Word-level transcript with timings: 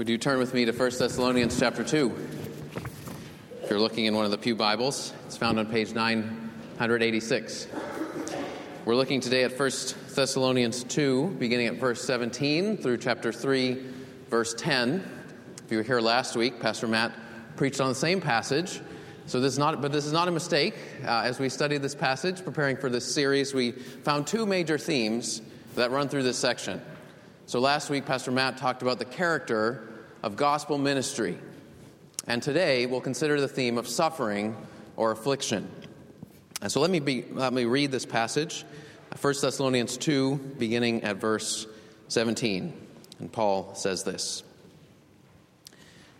Would 0.00 0.08
you 0.08 0.16
turn 0.16 0.38
with 0.38 0.54
me 0.54 0.64
to 0.64 0.72
1 0.72 0.90
Thessalonians 0.98 1.60
chapter 1.60 1.84
2? 1.84 2.10
If 3.62 3.68
you're 3.68 3.78
looking 3.78 4.06
in 4.06 4.14
one 4.14 4.24
of 4.24 4.30
the 4.30 4.38
Pew 4.38 4.54
Bibles, 4.54 5.12
it's 5.26 5.36
found 5.36 5.58
on 5.58 5.66
page 5.66 5.92
986. 5.92 7.66
We're 8.86 8.94
looking 8.94 9.20
today 9.20 9.44
at 9.44 9.58
1 9.58 9.70
Thessalonians 10.14 10.84
2, 10.84 11.36
beginning 11.38 11.66
at 11.66 11.74
verse 11.74 12.02
17 12.02 12.78
through 12.78 12.96
chapter 12.96 13.30
3, 13.30 13.78
verse 14.30 14.54
10. 14.54 15.06
If 15.66 15.70
you 15.70 15.76
were 15.76 15.84
here 15.84 16.00
last 16.00 16.34
week, 16.34 16.60
Pastor 16.60 16.88
Matt 16.88 17.12
preached 17.56 17.82
on 17.82 17.90
the 17.90 17.94
same 17.94 18.22
passage. 18.22 18.80
So 19.26 19.38
this 19.38 19.52
is 19.52 19.58
not, 19.58 19.82
but 19.82 19.92
this 19.92 20.06
is 20.06 20.14
not 20.14 20.28
a 20.28 20.32
mistake. 20.32 20.76
Uh, 21.04 21.24
as 21.26 21.38
we 21.38 21.50
studied 21.50 21.82
this 21.82 21.94
passage, 21.94 22.42
preparing 22.42 22.78
for 22.78 22.88
this 22.88 23.04
series, 23.04 23.52
we 23.52 23.72
found 23.72 24.26
two 24.26 24.46
major 24.46 24.78
themes 24.78 25.42
that 25.74 25.90
run 25.90 26.08
through 26.08 26.22
this 26.22 26.38
section. 26.38 26.80
So 27.44 27.60
last 27.60 27.90
week, 27.90 28.06
Pastor 28.06 28.30
Matt 28.30 28.56
talked 28.56 28.80
about 28.80 28.98
the 28.98 29.04
character 29.04 29.88
of 30.22 30.36
gospel 30.36 30.78
ministry. 30.78 31.38
And 32.26 32.42
today, 32.42 32.86
we'll 32.86 33.00
consider 33.00 33.40
the 33.40 33.48
theme 33.48 33.78
of 33.78 33.88
suffering 33.88 34.56
or 34.96 35.10
affliction. 35.10 35.68
And 36.62 36.70
so 36.70 36.80
let 36.80 36.90
me, 36.90 37.00
be, 37.00 37.24
let 37.32 37.52
me 37.52 37.64
read 37.64 37.90
this 37.90 38.04
passage 38.04 38.64
1 39.20 39.34
Thessalonians 39.40 39.96
2, 39.96 40.36
beginning 40.58 41.02
at 41.02 41.16
verse 41.16 41.66
17. 42.08 42.72
And 43.18 43.32
Paul 43.32 43.74
says 43.74 44.04
this 44.04 44.42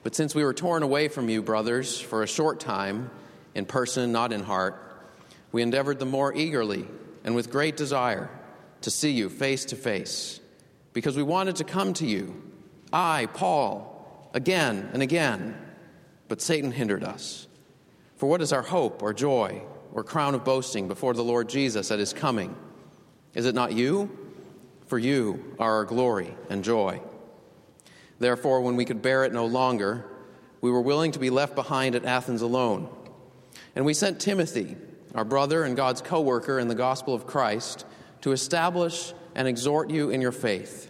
But 0.03 0.15
since 0.15 0.35
we 0.35 0.45
were 0.45 0.55
torn 0.55 0.83
away 0.83 1.09
from 1.09 1.29
you, 1.29 1.43
brothers, 1.43 2.01
for 2.01 2.23
a 2.23 2.27
short 2.27 2.61
time, 2.61 3.11
in 3.55 3.65
person, 3.65 4.13
not 4.13 4.33
in 4.33 4.43
heart, 4.43 4.77
we 5.53 5.63
endeavored 5.63 5.99
the 5.99 6.07
more 6.07 6.35
eagerly 6.35 6.87
and 7.25 7.35
with 7.35 7.51
great 7.51 7.77
desire 7.77 8.31
to 8.83 8.91
see 8.91 9.11
you 9.11 9.29
face 9.29 9.67
to 9.67 9.77
face 9.77 10.41
because 10.93 11.17
we 11.17 11.23
wanted 11.23 11.57
to 11.57 11.65
come 11.65 11.93
to 11.95 12.07
you, 12.07 12.43
I, 12.93 13.27
Paul, 13.33 14.31
again 14.35 14.91
and 14.93 15.03
again, 15.03 15.57
but 16.29 16.41
Satan 16.41 16.73
hindered 16.73 17.05
us. 17.05 17.47
For 18.17 18.29
what 18.29 18.43
is 18.43 18.53
our 18.53 18.63
hope 18.63 19.03
or 19.03 19.13
joy 19.13 19.63
or 19.93 20.05
crown 20.05 20.35
of 20.35 20.45
boasting 20.45 20.89
before 20.89 21.15
the 21.15 21.25
Lord 21.25 21.49
Jesus 21.49 21.91
at 21.91 21.99
his 21.99 22.13
coming? 22.13 22.55
Is 23.35 23.47
it 23.47 23.55
not 23.55 23.73
you? 23.73 24.17
For 24.87 24.99
you 24.99 25.55
are 25.59 25.77
our 25.77 25.85
glory 25.85 26.35
and 26.49 26.65
joy. 26.65 27.01
Therefore, 28.19 28.61
when 28.61 28.77
we 28.77 28.85
could 28.85 29.03
bear 29.03 29.25
it 29.25 29.33
no 29.33 29.47
longer, 29.47 30.05
we 30.61 30.71
were 30.71 30.81
willing 30.81 31.13
to 31.13 31.19
be 31.19 31.31
left 31.31 31.55
behind 31.55 31.95
at 31.95 32.05
Athens 32.05 32.43
alone. 32.43 32.89
And 33.75 33.85
we 33.85 33.95
sent 33.95 34.21
Timothy, 34.21 34.77
our 35.15 35.25
brother 35.25 35.65
and 35.65 35.77
God's 35.77 36.03
co 36.03 36.21
worker 36.21 36.59
in 36.59 36.69
the 36.69 36.75
gospel 36.75 37.15
of 37.15 37.27
Christ, 37.27 37.87
to 38.21 38.33
establish 38.33 39.15
and 39.35 39.49
exhort 39.49 39.91
you 39.91 40.11
in 40.11 40.21
your 40.21 40.33
faith, 40.33 40.90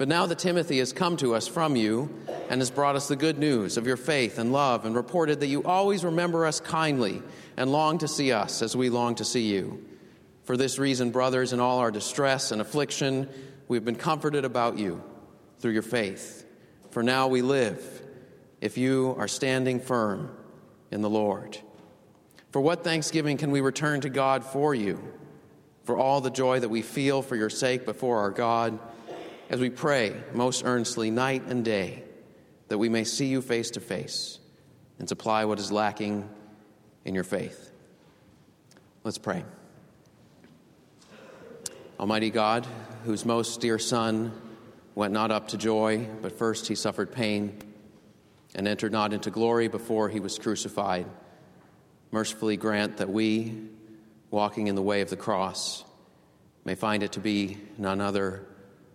But 0.00 0.08
now 0.08 0.24
that 0.24 0.38
Timothy 0.38 0.78
has 0.78 0.94
come 0.94 1.18
to 1.18 1.34
us 1.34 1.46
from 1.46 1.76
you 1.76 2.08
and 2.48 2.62
has 2.62 2.70
brought 2.70 2.96
us 2.96 3.06
the 3.06 3.16
good 3.16 3.36
news 3.36 3.76
of 3.76 3.86
your 3.86 3.98
faith 3.98 4.38
and 4.38 4.50
love 4.50 4.86
and 4.86 4.96
reported 4.96 5.40
that 5.40 5.48
you 5.48 5.62
always 5.62 6.06
remember 6.06 6.46
us 6.46 6.58
kindly 6.58 7.22
and 7.58 7.70
long 7.70 7.98
to 7.98 8.08
see 8.08 8.32
us 8.32 8.62
as 8.62 8.74
we 8.74 8.88
long 8.88 9.16
to 9.16 9.26
see 9.26 9.52
you. 9.52 9.84
For 10.44 10.56
this 10.56 10.78
reason, 10.78 11.10
brothers, 11.10 11.52
in 11.52 11.60
all 11.60 11.80
our 11.80 11.90
distress 11.90 12.50
and 12.50 12.62
affliction, 12.62 13.28
we 13.68 13.76
have 13.76 13.84
been 13.84 13.94
comforted 13.94 14.46
about 14.46 14.78
you 14.78 15.04
through 15.58 15.72
your 15.72 15.82
faith. 15.82 16.46
For 16.92 17.02
now 17.02 17.28
we 17.28 17.42
live 17.42 18.02
if 18.62 18.78
you 18.78 19.14
are 19.18 19.28
standing 19.28 19.80
firm 19.80 20.34
in 20.90 21.02
the 21.02 21.10
Lord. 21.10 21.58
For 22.52 22.62
what 22.62 22.84
thanksgiving 22.84 23.36
can 23.36 23.50
we 23.50 23.60
return 23.60 24.00
to 24.00 24.08
God 24.08 24.46
for 24.46 24.74
you? 24.74 24.98
for 25.84 25.96
all 25.96 26.20
the 26.20 26.30
joy 26.30 26.60
that 26.60 26.68
we 26.68 26.82
feel 26.82 27.20
for 27.20 27.34
your 27.34 27.50
sake 27.50 27.84
before 27.84 28.18
our 28.18 28.30
God 28.30 28.78
as 29.50 29.58
we 29.58 29.68
pray 29.68 30.14
most 30.32 30.64
earnestly 30.64 31.10
night 31.10 31.42
and 31.48 31.64
day 31.64 32.04
that 32.68 32.78
we 32.78 32.88
may 32.88 33.02
see 33.02 33.26
you 33.26 33.42
face 33.42 33.72
to 33.72 33.80
face 33.80 34.38
and 35.00 35.08
supply 35.08 35.44
what 35.44 35.58
is 35.58 35.72
lacking 35.72 36.26
in 37.04 37.16
your 37.16 37.24
faith. 37.24 37.72
Let's 39.02 39.18
pray. 39.18 39.44
Almighty 41.98 42.30
God, 42.30 42.64
whose 43.04 43.24
most 43.24 43.60
dear 43.60 43.78
Son 43.78 44.32
went 44.94 45.12
not 45.12 45.32
up 45.32 45.48
to 45.48 45.58
joy, 45.58 46.06
but 46.22 46.38
first 46.38 46.68
he 46.68 46.76
suffered 46.76 47.10
pain 47.10 47.58
and 48.54 48.68
entered 48.68 48.92
not 48.92 49.12
into 49.12 49.30
glory 49.30 49.66
before 49.66 50.08
he 50.08 50.20
was 50.20 50.38
crucified, 50.38 51.06
mercifully 52.12 52.56
grant 52.56 52.98
that 52.98 53.10
we, 53.10 53.68
walking 54.30 54.68
in 54.68 54.76
the 54.76 54.82
way 54.82 55.00
of 55.00 55.10
the 55.10 55.16
cross, 55.16 55.84
may 56.64 56.76
find 56.76 57.02
it 57.02 57.12
to 57.12 57.20
be 57.20 57.58
none 57.78 58.00
other 58.00 58.46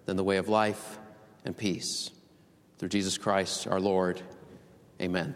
than 0.06 0.18
the 0.18 0.24
way 0.24 0.38
of 0.38 0.50
life 0.50 0.98
and 1.44 1.56
peace. 1.56 2.12
Through 2.78 2.90
Jesus 2.90 3.18
Christ 3.18 3.68
our 3.68 3.80
Lord. 3.80 4.22
Amen. 5.02 5.36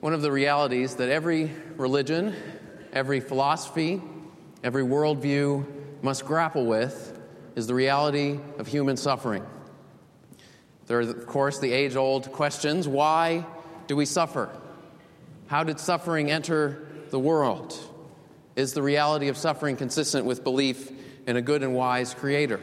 One 0.00 0.12
of 0.12 0.22
the 0.22 0.30
realities 0.30 0.96
that 0.96 1.08
every 1.08 1.50
religion, 1.76 2.34
every 2.92 3.20
philosophy, 3.20 4.00
every 4.62 4.82
worldview 4.82 5.66
must 6.02 6.24
grapple 6.24 6.66
with 6.66 7.18
is 7.54 7.66
the 7.66 7.74
reality 7.74 8.38
of 8.58 8.66
human 8.66 8.96
suffering. 8.96 9.44
There 10.86 10.98
are, 10.98 11.02
of 11.02 11.26
course, 11.26 11.58
the 11.58 11.72
age 11.72 11.96
old 11.96 12.30
questions 12.32 12.86
why 12.86 13.44
do 13.86 13.96
we 13.96 14.04
suffer? 14.04 14.50
How 15.46 15.64
did 15.64 15.80
suffering 15.80 16.30
enter 16.30 16.86
the 17.10 17.18
world? 17.18 17.76
Is 18.54 18.72
the 18.72 18.82
reality 18.82 19.28
of 19.28 19.36
suffering 19.36 19.76
consistent 19.76 20.26
with 20.26 20.44
belief 20.44 20.90
in 21.26 21.36
a 21.36 21.42
good 21.42 21.62
and 21.62 21.74
wise 21.74 22.14
creator? 22.14 22.60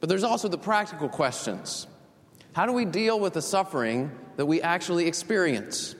But 0.00 0.08
there's 0.08 0.24
also 0.24 0.48
the 0.48 0.58
practical 0.58 1.08
questions. 1.08 1.86
How 2.54 2.66
do 2.66 2.72
we 2.72 2.84
deal 2.84 3.18
with 3.18 3.34
the 3.34 3.42
suffering 3.42 4.10
that 4.36 4.46
we 4.46 4.60
actually 4.60 5.06
experience? 5.06 5.94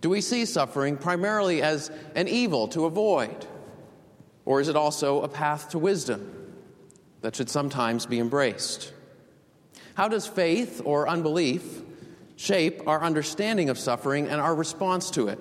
Do 0.00 0.10
we 0.10 0.20
see 0.20 0.44
suffering 0.44 0.96
primarily 0.96 1.62
as 1.62 1.90
an 2.14 2.28
evil 2.28 2.68
to 2.68 2.86
avoid? 2.86 3.46
Or 4.44 4.60
is 4.60 4.68
it 4.68 4.76
also 4.76 5.22
a 5.22 5.28
path 5.28 5.70
to 5.70 5.78
wisdom 5.78 6.54
that 7.20 7.36
should 7.36 7.50
sometimes 7.50 8.06
be 8.06 8.18
embraced? 8.18 8.92
How 9.94 10.08
does 10.08 10.26
faith 10.26 10.80
or 10.84 11.08
unbelief 11.08 11.82
shape 12.36 12.86
our 12.86 13.02
understanding 13.02 13.68
of 13.68 13.78
suffering 13.78 14.28
and 14.28 14.40
our 14.40 14.54
response 14.54 15.10
to 15.12 15.28
it? 15.28 15.38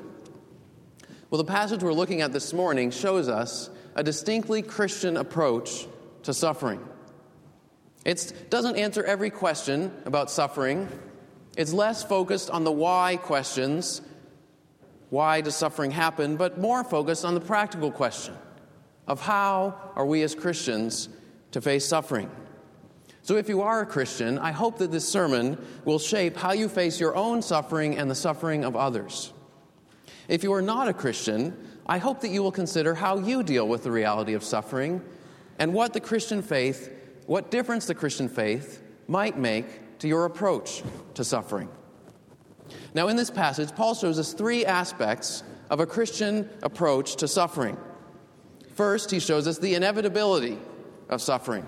Well, 1.29 1.37
the 1.37 1.51
passage 1.51 1.83
we're 1.83 1.93
looking 1.93 2.21
at 2.21 2.33
this 2.33 2.53
morning 2.53 2.89
shows 2.89 3.29
us 3.29 3.69
a 3.97 4.03
distinctly 4.03 4.61
Christian 4.61 5.17
approach 5.17 5.87
to 6.23 6.33
suffering. 6.33 6.87
It 8.05 8.31
doesn't 8.49 8.77
answer 8.77 9.03
every 9.03 9.31
question 9.31 9.91
about 10.05 10.31
suffering, 10.31 10.87
it's 11.57 11.73
less 11.73 12.03
focused 12.03 12.51
on 12.51 12.63
the 12.63 12.71
why 12.71 13.17
questions 13.17 14.01
why 15.09 15.41
does 15.41 15.55
suffering 15.55 15.91
happen, 15.91 16.35
but 16.35 16.59
more 16.59 16.83
focused 16.83 17.25
on 17.25 17.33
the 17.33 17.39
practical 17.39 17.91
question 17.91 18.35
of 19.07 19.21
how 19.21 19.91
are 19.95 20.05
we 20.05 20.21
as 20.21 20.35
Christians 20.35 21.07
to 21.51 21.61
face 21.61 21.85
suffering. 21.85 22.29
So, 23.23 23.35
if 23.35 23.49
you 23.49 23.61
are 23.61 23.81
a 23.81 23.85
Christian, 23.85 24.37
I 24.37 24.51
hope 24.51 24.77
that 24.77 24.91
this 24.91 25.07
sermon 25.07 25.57
will 25.85 25.99
shape 25.99 26.37
how 26.37 26.51
you 26.51 26.69
face 26.69 26.99
your 26.99 27.15
own 27.15 27.41
suffering 27.41 27.97
and 27.97 28.11
the 28.11 28.15
suffering 28.15 28.63
of 28.63 28.75
others. 28.75 29.33
If 30.27 30.43
you 30.43 30.53
are 30.53 30.61
not 30.61 30.87
a 30.87 30.93
Christian, 30.93 31.57
I 31.89 31.99
hope 31.99 32.19
that 32.21 32.29
you 32.29 32.43
will 32.43 32.51
consider 32.51 32.93
how 32.93 33.17
you 33.17 33.43
deal 33.43 33.67
with 33.67 33.83
the 33.83 33.91
reality 33.91 34.33
of 34.33 34.43
suffering 34.43 35.01
and 35.57 35.73
what 35.73 35.93
the 35.93 36.01
Christian 36.01 36.41
faith, 36.41 36.93
what 37.27 37.49
difference 37.49 37.85
the 37.85 37.95
Christian 37.95 38.27
faith 38.27 38.81
might 39.07 39.37
make 39.37 39.99
to 39.99 40.07
your 40.07 40.25
approach 40.25 40.83
to 41.13 41.23
suffering. 41.23 41.69
Now, 42.93 43.07
in 43.07 43.15
this 43.15 43.31
passage, 43.31 43.73
Paul 43.73 43.95
shows 43.95 44.19
us 44.19 44.33
three 44.33 44.65
aspects 44.65 45.43
of 45.69 45.79
a 45.79 45.85
Christian 45.85 46.49
approach 46.61 47.15
to 47.17 47.27
suffering. 47.27 47.77
First, 48.75 49.09
he 49.09 49.19
shows 49.19 49.47
us 49.47 49.57
the 49.57 49.75
inevitability 49.75 50.57
of 51.07 51.21
suffering. 51.21 51.65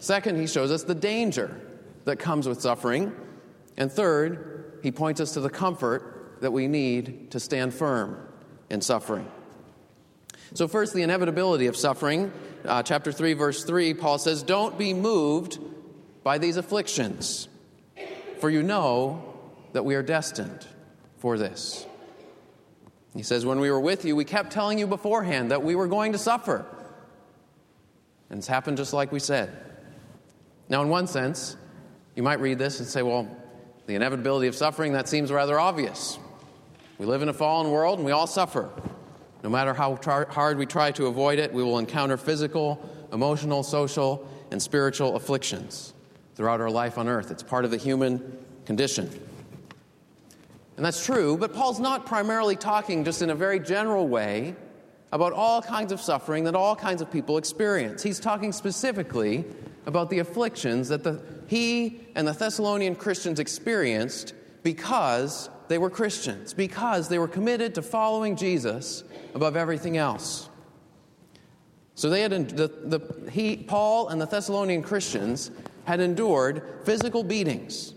Second, 0.00 0.40
he 0.40 0.48
shows 0.48 0.72
us 0.72 0.82
the 0.82 0.96
danger 0.96 1.60
that 2.06 2.18
comes 2.18 2.48
with 2.48 2.60
suffering. 2.60 3.14
And 3.76 3.90
third, 3.90 4.80
he 4.82 4.90
points 4.90 5.20
us 5.20 5.32
to 5.34 5.40
the 5.40 5.48
comfort 5.48 6.38
that 6.40 6.52
we 6.52 6.66
need 6.66 7.30
to 7.30 7.38
stand 7.38 7.72
firm 7.72 8.31
in 8.72 8.80
suffering. 8.80 9.30
So, 10.54 10.66
first, 10.66 10.94
the 10.94 11.02
inevitability 11.02 11.66
of 11.66 11.76
suffering. 11.76 12.32
Uh, 12.64 12.82
chapter 12.82 13.12
3, 13.12 13.34
verse 13.34 13.64
3, 13.64 13.94
Paul 13.94 14.18
says, 14.18 14.42
Don't 14.42 14.78
be 14.78 14.94
moved 14.94 15.58
by 16.24 16.38
these 16.38 16.56
afflictions. 16.56 17.48
for 18.40 18.50
you 18.50 18.62
know 18.62 19.36
that 19.72 19.84
we 19.84 19.94
are 19.94 20.02
destined 20.02 20.66
for 21.18 21.38
this. 21.38 21.86
He 23.14 23.22
says, 23.22 23.44
When 23.44 23.60
we 23.60 23.70
were 23.70 23.80
with 23.80 24.04
you, 24.04 24.16
we 24.16 24.24
kept 24.24 24.52
telling 24.52 24.78
you 24.78 24.86
beforehand 24.86 25.50
that 25.50 25.62
we 25.62 25.74
were 25.74 25.88
going 25.88 26.12
to 26.12 26.18
suffer. 26.18 26.64
And 28.30 28.38
it's 28.38 28.48
happened 28.48 28.78
just 28.78 28.94
like 28.94 29.12
we 29.12 29.20
said. 29.20 29.54
Now, 30.70 30.80
in 30.80 30.88
one 30.88 31.06
sense, 31.06 31.56
you 32.14 32.22
might 32.22 32.40
read 32.40 32.58
this 32.58 32.78
and 32.80 32.88
say, 32.88 33.02
Well, 33.02 33.28
the 33.86 33.96
inevitability 33.96 34.46
of 34.46 34.54
suffering, 34.54 34.94
that 34.94 35.08
seems 35.08 35.30
rather 35.30 35.60
obvious. 35.60 36.18
We 36.98 37.06
live 37.06 37.22
in 37.22 37.28
a 37.28 37.32
fallen 37.32 37.70
world 37.70 37.98
and 37.98 38.06
we 38.06 38.12
all 38.12 38.26
suffer. 38.26 38.70
No 39.42 39.50
matter 39.50 39.74
how 39.74 39.98
hard 40.30 40.58
we 40.58 40.66
try 40.66 40.92
to 40.92 41.06
avoid 41.06 41.38
it, 41.38 41.52
we 41.52 41.62
will 41.62 41.78
encounter 41.78 42.16
physical, 42.16 42.88
emotional, 43.12 43.62
social, 43.62 44.28
and 44.50 44.62
spiritual 44.62 45.16
afflictions 45.16 45.94
throughout 46.36 46.60
our 46.60 46.70
life 46.70 46.98
on 46.98 47.08
earth. 47.08 47.30
It's 47.30 47.42
part 47.42 47.64
of 47.64 47.70
the 47.70 47.76
human 47.76 48.38
condition. 48.66 49.10
And 50.76 50.86
that's 50.86 51.04
true, 51.04 51.36
but 51.36 51.52
Paul's 51.52 51.80
not 51.80 52.06
primarily 52.06 52.56
talking 52.56 53.04
just 53.04 53.20
in 53.20 53.30
a 53.30 53.34
very 53.34 53.58
general 53.58 54.08
way 54.08 54.54
about 55.12 55.32
all 55.32 55.60
kinds 55.60 55.92
of 55.92 56.00
suffering 56.00 56.44
that 56.44 56.54
all 56.54 56.74
kinds 56.74 57.02
of 57.02 57.10
people 57.10 57.36
experience. 57.36 58.02
He's 58.02 58.18
talking 58.18 58.52
specifically 58.52 59.44
about 59.84 60.08
the 60.08 60.20
afflictions 60.20 60.88
that 60.88 61.04
the, 61.04 61.22
he 61.48 62.00
and 62.14 62.26
the 62.26 62.32
Thessalonian 62.32 62.94
Christians 62.94 63.38
experienced 63.38 64.32
because 64.62 65.50
they 65.68 65.78
were 65.78 65.90
Christians, 65.90 66.54
because 66.54 67.08
they 67.08 67.18
were 67.18 67.28
committed 67.28 67.74
to 67.76 67.82
following 67.82 68.36
Jesus 68.36 69.04
above 69.34 69.56
everything 69.56 69.96
else. 69.96 70.48
So 71.94 72.10
they 72.10 72.22
had 72.22 72.32
the, 72.48 72.68
the, 72.68 73.30
he, 73.30 73.56
Paul 73.56 74.08
and 74.08 74.20
the 74.20 74.26
Thessalonian 74.26 74.82
Christians 74.82 75.50
had 75.84 76.00
endured 76.00 76.80
physical 76.84 77.22
beatings, 77.22 77.94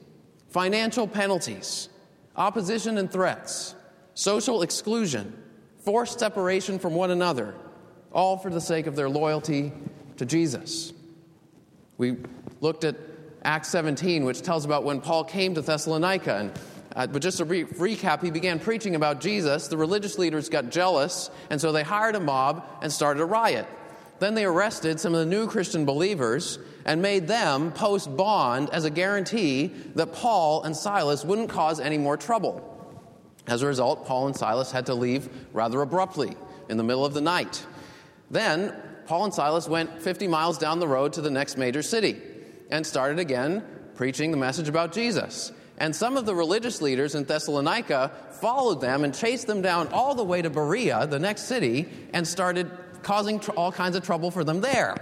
financial 0.49 1.07
penalties, 1.07 1.89
opposition 2.35 2.97
and 2.97 3.11
threats, 3.11 3.75
social 4.13 4.61
exclusion, 4.61 5.41
forced 5.79 6.19
separation 6.19 6.79
from 6.79 6.93
one 6.93 7.11
another, 7.11 7.55
all 8.11 8.37
for 8.37 8.49
the 8.49 8.61
sake 8.61 8.87
of 8.87 8.95
their 8.95 9.09
loyalty 9.09 9.71
to 10.17 10.25
Jesus. 10.25 10.93
We 11.97 12.17
looked 12.59 12.83
at 12.83 12.95
Acts 13.43 13.69
17, 13.69 14.25
which 14.25 14.41
tells 14.41 14.65
about 14.65 14.83
when 14.83 14.99
Paul 14.99 15.23
came 15.23 15.53
to 15.55 15.61
Thessalonica. 15.61 16.35
And, 16.37 16.51
uh, 16.95 17.07
but 17.07 17.21
just 17.21 17.41
a 17.41 17.45
brief 17.45 17.77
recap, 17.77 18.23
he 18.23 18.31
began 18.31 18.59
preaching 18.59 18.95
about 18.95 19.19
Jesus. 19.19 19.67
The 19.67 19.77
religious 19.77 20.17
leaders 20.17 20.47
got 20.47 20.69
jealous, 20.69 21.29
and 21.49 21.59
so 21.59 21.71
they 21.71 21.83
hired 21.83 22.15
a 22.15 22.19
mob 22.19 22.65
and 22.81 22.91
started 22.91 23.21
a 23.21 23.25
riot. 23.25 23.67
Then 24.19 24.33
they 24.33 24.45
arrested 24.45 24.99
some 24.99 25.13
of 25.13 25.19
the 25.19 25.25
new 25.25 25.47
Christian 25.47 25.83
believers 25.83 26.57
and 26.85 27.01
made 27.01 27.27
them 27.27 27.73
post 27.73 28.15
bond 28.15 28.69
as 28.69 28.85
a 28.85 28.89
guarantee 28.89 29.67
that 29.95 30.13
Paul 30.13 30.63
and 30.63 30.75
Silas 30.75 31.25
wouldn't 31.25 31.49
cause 31.49 31.81
any 31.81 31.97
more 31.97 32.15
trouble. 32.15 32.71
As 33.47 33.61
a 33.61 33.67
result, 33.67 34.05
Paul 34.05 34.27
and 34.27 34.35
Silas 34.35 34.71
had 34.71 34.85
to 34.85 34.95
leave 34.95 35.29
rather 35.53 35.81
abruptly 35.81 36.35
in 36.69 36.77
the 36.77 36.83
middle 36.83 37.05
of 37.05 37.13
the 37.13 37.21
night. 37.21 37.65
Then, 38.31 38.73
Paul 39.05 39.25
and 39.25 39.33
Silas 39.33 39.67
went 39.67 40.01
50 40.01 40.27
miles 40.27 40.57
down 40.57 40.79
the 40.79 40.87
road 40.87 41.13
to 41.13 41.21
the 41.21 41.29
next 41.29 41.57
major 41.57 41.83
city 41.83 42.21
and 42.71 42.87
started 42.87 43.19
again 43.19 43.63
preaching 43.95 44.31
the 44.31 44.37
message 44.37 44.67
about 44.67 44.93
Jesus. 44.93 45.51
And 45.77 45.95
some 45.95 46.15
of 46.15 46.25
the 46.25 46.33
religious 46.33 46.81
leaders 46.81 47.15
in 47.15 47.25
Thessalonica 47.25 48.11
followed 48.39 48.81
them 48.81 49.03
and 49.03 49.13
chased 49.13 49.47
them 49.47 49.61
down 49.61 49.89
all 49.89 50.15
the 50.15 50.23
way 50.23 50.41
to 50.41 50.49
Berea, 50.49 51.07
the 51.07 51.19
next 51.19 51.43
city, 51.43 51.87
and 52.13 52.27
started 52.27 52.71
causing 53.03 53.39
tr- 53.39 53.51
all 53.51 53.71
kinds 53.71 53.95
of 53.95 54.03
trouble 54.03 54.31
for 54.31 54.43
them 54.43 54.61
there. 54.61 54.95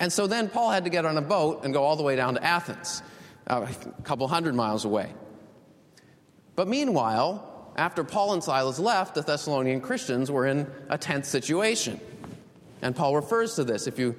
And 0.00 0.12
so 0.12 0.26
then 0.26 0.48
Paul 0.48 0.70
had 0.70 0.84
to 0.84 0.90
get 0.90 1.04
on 1.04 1.16
a 1.16 1.22
boat 1.22 1.64
and 1.64 1.72
go 1.72 1.82
all 1.82 1.96
the 1.96 2.02
way 2.02 2.16
down 2.16 2.34
to 2.34 2.44
Athens, 2.44 3.02
uh, 3.46 3.66
a 3.98 4.02
couple 4.02 4.26
hundred 4.28 4.54
miles 4.54 4.84
away. 4.84 5.12
But 6.54 6.68
meanwhile, 6.68 7.72
after 7.76 8.02
Paul 8.04 8.32
and 8.32 8.42
Silas 8.42 8.78
left, 8.78 9.14
the 9.14 9.22
Thessalonian 9.22 9.80
Christians 9.80 10.30
were 10.30 10.46
in 10.46 10.66
a 10.88 10.96
tense 10.96 11.28
situation. 11.28 12.00
And 12.82 12.96
Paul 12.96 13.14
refers 13.14 13.54
to 13.56 13.64
this. 13.64 13.86
If 13.86 13.98
you 13.98 14.16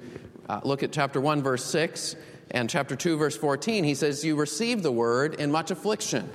uh, 0.48 0.60
look 0.62 0.82
at 0.82 0.92
chapter 0.92 1.20
1, 1.20 1.42
verse 1.42 1.64
6, 1.64 2.16
and 2.50 2.70
chapter 2.70 2.96
2, 2.96 3.16
verse 3.16 3.36
14, 3.36 3.84
he 3.84 3.94
says, 3.94 4.24
You 4.24 4.36
received 4.36 4.82
the 4.82 4.92
word 4.92 5.34
in 5.34 5.50
much 5.50 5.70
affliction. 5.70 6.28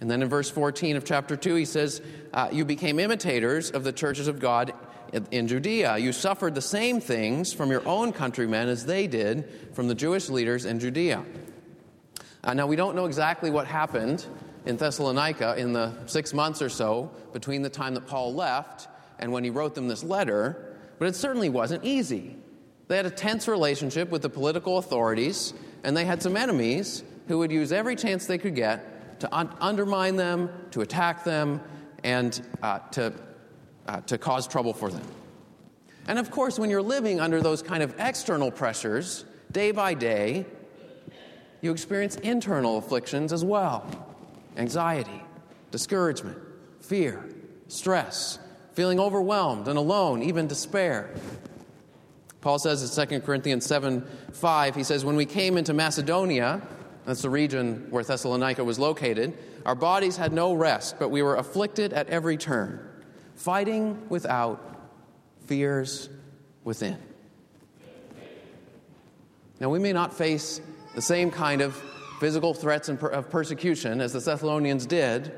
And 0.00 0.10
then 0.10 0.20
in 0.20 0.28
verse 0.28 0.50
14 0.50 0.96
of 0.96 1.04
chapter 1.04 1.36
2, 1.36 1.54
he 1.54 1.64
says, 1.64 2.02
uh, 2.32 2.48
You 2.50 2.64
became 2.64 2.98
imitators 2.98 3.70
of 3.70 3.84
the 3.84 3.92
churches 3.92 4.26
of 4.26 4.40
God 4.40 4.72
in 5.30 5.46
Judea. 5.46 5.98
You 5.98 6.12
suffered 6.12 6.54
the 6.54 6.62
same 6.62 7.00
things 7.00 7.52
from 7.52 7.70
your 7.70 7.86
own 7.86 8.12
countrymen 8.12 8.68
as 8.68 8.84
they 8.86 9.06
did 9.06 9.48
from 9.74 9.86
the 9.88 9.94
Jewish 9.94 10.28
leaders 10.28 10.64
in 10.64 10.80
Judea. 10.80 11.24
Uh, 12.42 12.54
now, 12.54 12.66
we 12.66 12.74
don't 12.74 12.96
know 12.96 13.06
exactly 13.06 13.50
what 13.50 13.68
happened 13.68 14.26
in 14.66 14.76
Thessalonica 14.76 15.54
in 15.56 15.72
the 15.72 15.92
six 16.06 16.34
months 16.34 16.60
or 16.60 16.68
so 16.68 17.12
between 17.32 17.62
the 17.62 17.70
time 17.70 17.94
that 17.94 18.06
Paul 18.06 18.34
left 18.34 18.88
and 19.20 19.30
when 19.30 19.44
he 19.44 19.50
wrote 19.50 19.76
them 19.76 19.86
this 19.86 20.02
letter, 20.02 20.76
but 20.98 21.06
it 21.06 21.14
certainly 21.14 21.48
wasn't 21.48 21.84
easy. 21.84 22.36
They 22.92 22.98
had 22.98 23.06
a 23.06 23.10
tense 23.10 23.48
relationship 23.48 24.10
with 24.10 24.20
the 24.20 24.28
political 24.28 24.76
authorities, 24.76 25.54
and 25.82 25.96
they 25.96 26.04
had 26.04 26.22
some 26.22 26.36
enemies 26.36 27.02
who 27.26 27.38
would 27.38 27.50
use 27.50 27.72
every 27.72 27.96
chance 27.96 28.26
they 28.26 28.36
could 28.36 28.54
get 28.54 29.18
to 29.20 29.34
un- 29.34 29.48
undermine 29.62 30.16
them, 30.16 30.50
to 30.72 30.82
attack 30.82 31.24
them, 31.24 31.62
and 32.04 32.38
uh, 32.62 32.80
to 32.90 33.14
uh, 33.86 34.02
to 34.02 34.18
cause 34.18 34.46
trouble 34.46 34.74
for 34.74 34.90
them. 34.90 35.06
And 36.06 36.18
of 36.18 36.30
course, 36.30 36.58
when 36.58 36.68
you're 36.68 36.82
living 36.82 37.18
under 37.18 37.40
those 37.40 37.62
kind 37.62 37.82
of 37.82 37.94
external 37.98 38.50
pressures, 38.50 39.24
day 39.50 39.70
by 39.70 39.94
day, 39.94 40.44
you 41.62 41.72
experience 41.72 42.16
internal 42.16 42.76
afflictions 42.76 43.32
as 43.32 43.42
well 43.42 43.86
anxiety, 44.58 45.22
discouragement, 45.70 46.36
fear, 46.82 47.26
stress, 47.68 48.38
feeling 48.74 49.00
overwhelmed 49.00 49.66
and 49.66 49.78
alone, 49.78 50.22
even 50.22 50.46
despair. 50.46 51.08
Paul 52.42 52.58
says 52.58 52.98
in 52.98 53.08
2 53.08 53.20
Corinthians 53.20 53.64
7 53.64 54.04
5, 54.32 54.74
he 54.74 54.82
says, 54.82 55.04
When 55.04 55.16
we 55.16 55.24
came 55.24 55.56
into 55.56 55.72
Macedonia, 55.72 56.60
that's 57.06 57.22
the 57.22 57.30
region 57.30 57.86
where 57.90 58.04
Thessalonica 58.04 58.62
was 58.62 58.78
located, 58.78 59.38
our 59.64 59.74
bodies 59.74 60.16
had 60.16 60.32
no 60.32 60.52
rest, 60.52 60.96
but 60.98 61.08
we 61.08 61.22
were 61.22 61.36
afflicted 61.36 61.92
at 61.92 62.08
every 62.08 62.36
turn 62.36 62.88
fighting 63.34 64.08
without, 64.08 64.60
fears 65.46 66.08
within. 66.64 66.98
Now, 69.58 69.68
we 69.68 69.78
may 69.78 69.92
not 69.92 70.14
face 70.14 70.60
the 70.94 71.02
same 71.02 71.30
kind 71.30 71.60
of 71.60 71.74
physical 72.20 72.54
threats 72.54 72.88
and 72.88 73.02
of 73.02 73.30
persecution 73.30 74.00
as 74.00 74.12
the 74.12 74.20
Thessalonians 74.20 74.86
did, 74.86 75.32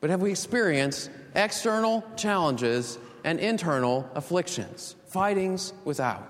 but 0.00 0.10
have 0.10 0.22
we 0.22 0.30
experienced 0.30 1.10
external 1.34 2.04
challenges 2.16 2.98
and 3.24 3.38
internal 3.38 4.08
afflictions, 4.14 4.96
fightings 5.12 5.72
without, 5.84 6.26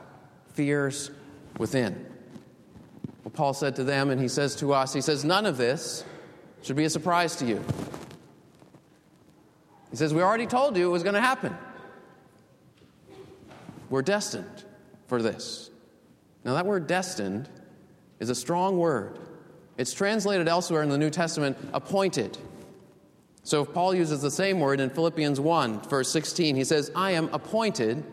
fears 0.55 1.11
within? 1.59 2.07
Well, 3.25 3.33
Paul 3.33 3.55
said 3.55 3.77
to 3.77 3.85
them, 3.85 4.11
and 4.11 4.21
he 4.21 4.29
says 4.29 4.57
to 4.57 4.73
us, 4.73 4.93
he 4.93 5.01
says, 5.01 5.25
None 5.25 5.47
of 5.47 5.57
this 5.57 6.05
should 6.63 6.77
be 6.77 6.85
a 6.85 6.91
surprise 6.91 7.37
to 7.37 7.47
you. 7.47 7.63
He 9.91 9.97
says, 9.97 10.13
We 10.13 10.23
already 10.23 10.47
told 10.47 10.77
you 10.77 10.89
it 10.89 10.93
was 10.93 11.03
going 11.03 11.15
to 11.15 11.21
happen. 11.21 11.57
We're 13.91 14.03
destined 14.03 14.65
for 15.07 15.23
this. 15.23 15.71
Now, 16.45 16.55
that 16.55 16.67
word 16.67 16.87
destined 16.87 17.49
is 18.19 18.31
a 18.31 18.35
strong 18.35 18.79
word. 18.79 19.19
It's 19.77 19.93
translated 19.93 20.49
elsewhere 20.49 20.83
in 20.83 20.89
the 20.89 20.99
New 20.99 21.11
Testament, 21.11 21.57
appointed. 21.73 22.39
So 23.43 23.63
if 23.63 23.73
Paul 23.73 23.95
uses 23.95 24.23
the 24.23 24.31
same 24.31 24.61
word 24.61 24.81
in 24.81 24.91
Philippians 24.91 25.41
1, 25.41 25.83
verse 25.83 26.11
16, 26.11 26.57
he 26.57 26.65
says, 26.65 26.91
I 26.95 27.13
am 27.13 27.29
appointed 27.33 28.05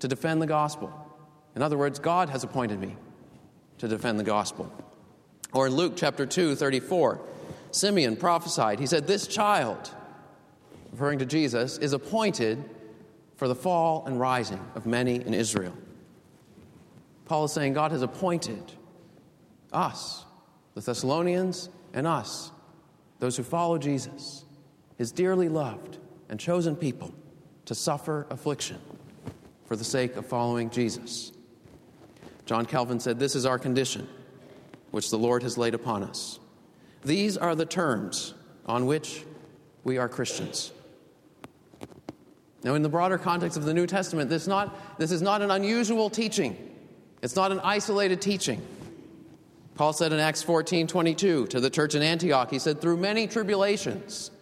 to 0.00 0.08
defend 0.08 0.42
the 0.42 0.46
gospel. 0.46 0.92
In 1.56 1.62
other 1.62 1.78
words, 1.78 1.98
God 1.98 2.28
has 2.28 2.44
appointed 2.44 2.80
me 2.80 2.96
to 3.78 3.88
defend 3.88 4.18
the 4.18 4.24
gospel. 4.24 4.70
Or 5.52 5.66
in 5.66 5.74
Luke 5.74 5.94
chapter 5.96 6.26
2, 6.26 6.54
34, 6.54 7.20
Simeon 7.70 8.16
prophesied. 8.16 8.78
He 8.78 8.86
said, 8.86 9.06
This 9.06 9.26
child 9.26 9.90
referring 10.92 11.18
to 11.20 11.26
Jesus, 11.26 11.78
is 11.78 11.92
appointed 11.92 12.62
for 13.36 13.48
the 13.48 13.54
fall 13.54 14.04
and 14.06 14.18
rising 14.18 14.60
of 14.74 14.86
many 14.86 15.16
in 15.16 15.34
Israel. 15.34 15.74
Paul 17.26 17.44
is 17.44 17.52
saying 17.52 17.74
God 17.74 17.92
has 17.92 18.02
appointed 18.02 18.72
us, 19.72 20.24
the 20.74 20.80
Thessalonians, 20.80 21.68
and 21.92 22.06
us, 22.06 22.50
those 23.20 23.36
who 23.36 23.42
follow 23.42 23.78
Jesus, 23.78 24.44
his 24.98 25.12
dearly 25.12 25.48
loved 25.48 25.98
and 26.28 26.40
chosen 26.40 26.74
people, 26.74 27.14
to 27.66 27.74
suffer 27.74 28.26
affliction 28.30 28.80
for 29.70 29.76
the 29.76 29.84
sake 29.84 30.16
of 30.16 30.26
following 30.26 30.68
Jesus. 30.68 31.30
John 32.44 32.66
Calvin 32.66 32.98
said, 32.98 33.20
This 33.20 33.36
is 33.36 33.46
our 33.46 33.56
condition, 33.56 34.08
which 34.90 35.10
the 35.10 35.16
Lord 35.16 35.44
has 35.44 35.56
laid 35.56 35.74
upon 35.74 36.02
us. 36.02 36.40
These 37.04 37.36
are 37.36 37.54
the 37.54 37.66
terms 37.66 38.34
on 38.66 38.86
which 38.86 39.24
we 39.84 39.96
are 39.96 40.08
Christians. 40.08 40.72
Now, 42.64 42.74
in 42.74 42.82
the 42.82 42.88
broader 42.88 43.16
context 43.16 43.56
of 43.56 43.64
the 43.64 43.72
New 43.72 43.86
Testament, 43.86 44.28
this, 44.28 44.48
not, 44.48 44.98
this 44.98 45.12
is 45.12 45.22
not 45.22 45.40
an 45.40 45.52
unusual 45.52 46.10
teaching. 46.10 46.56
It's 47.22 47.36
not 47.36 47.52
an 47.52 47.60
isolated 47.60 48.20
teaching. 48.20 48.60
Paul 49.76 49.92
said 49.92 50.12
in 50.12 50.18
Acts 50.18 50.42
14 50.42 50.88
22 50.88 51.46
to 51.46 51.60
the 51.60 51.70
church 51.70 51.94
in 51.94 52.02
Antioch, 52.02 52.50
he 52.50 52.58
said, 52.58 52.80
Through 52.80 52.96
many 52.96 53.28
tribulations 53.28 54.32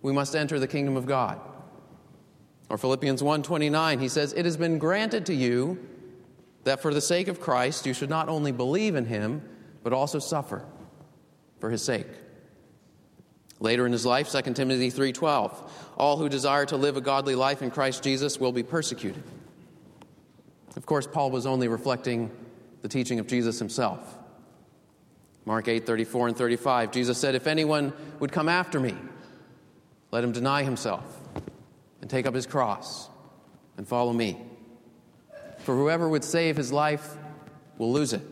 we 0.00 0.14
must 0.14 0.34
enter 0.34 0.58
the 0.58 0.66
kingdom 0.66 0.96
of 0.96 1.04
God. 1.04 1.38
Or 2.70 2.78
Philippians 2.78 3.20
1:29, 3.20 3.98
he 3.98 4.08
says, 4.08 4.32
"It 4.32 4.44
has 4.44 4.56
been 4.56 4.78
granted 4.78 5.26
to 5.26 5.34
you 5.34 5.78
that 6.62 6.80
for 6.80 6.94
the 6.94 7.00
sake 7.00 7.26
of 7.26 7.40
Christ 7.40 7.84
you 7.84 7.92
should 7.92 8.08
not 8.08 8.28
only 8.28 8.52
believe 8.52 8.94
in 8.94 9.06
him, 9.06 9.42
but 9.82 9.92
also 9.92 10.20
suffer 10.20 10.62
for 11.58 11.70
his 11.70 11.82
sake." 11.82 12.06
Later 13.58 13.84
in 13.84 13.92
his 13.92 14.06
life, 14.06 14.28
2 14.28 14.54
Timothy 14.54 14.88
3:12, 14.88 15.52
all 15.98 16.16
who 16.16 16.28
desire 16.28 16.64
to 16.66 16.76
live 16.76 16.96
a 16.96 17.00
godly 17.00 17.34
life 17.34 17.60
in 17.60 17.72
Christ 17.72 18.04
Jesus 18.04 18.38
will 18.38 18.52
be 18.52 18.62
persecuted. 18.62 19.24
Of 20.76 20.86
course, 20.86 21.08
Paul 21.08 21.32
was 21.32 21.46
only 21.46 21.66
reflecting 21.66 22.30
the 22.82 22.88
teaching 22.88 23.18
of 23.18 23.26
Jesus 23.26 23.58
himself. 23.58 24.16
Mark 25.44 25.66
8, 25.66 25.84
34 25.84 26.28
and 26.28 26.36
35, 26.36 26.92
Jesus 26.92 27.18
said, 27.18 27.34
If 27.34 27.48
anyone 27.48 27.92
would 28.20 28.30
come 28.30 28.48
after 28.48 28.78
me, 28.78 28.94
let 30.12 30.22
him 30.22 30.30
deny 30.32 30.62
himself 30.62 31.19
and 32.00 32.08
take 32.10 32.26
up 32.26 32.34
his 32.34 32.46
cross 32.46 33.08
and 33.76 33.86
follow 33.86 34.12
me. 34.12 34.36
For 35.58 35.76
whoever 35.76 36.08
would 36.08 36.24
save 36.24 36.56
his 36.56 36.72
life 36.72 37.16
will 37.78 37.92
lose 37.92 38.12
it. 38.12 38.22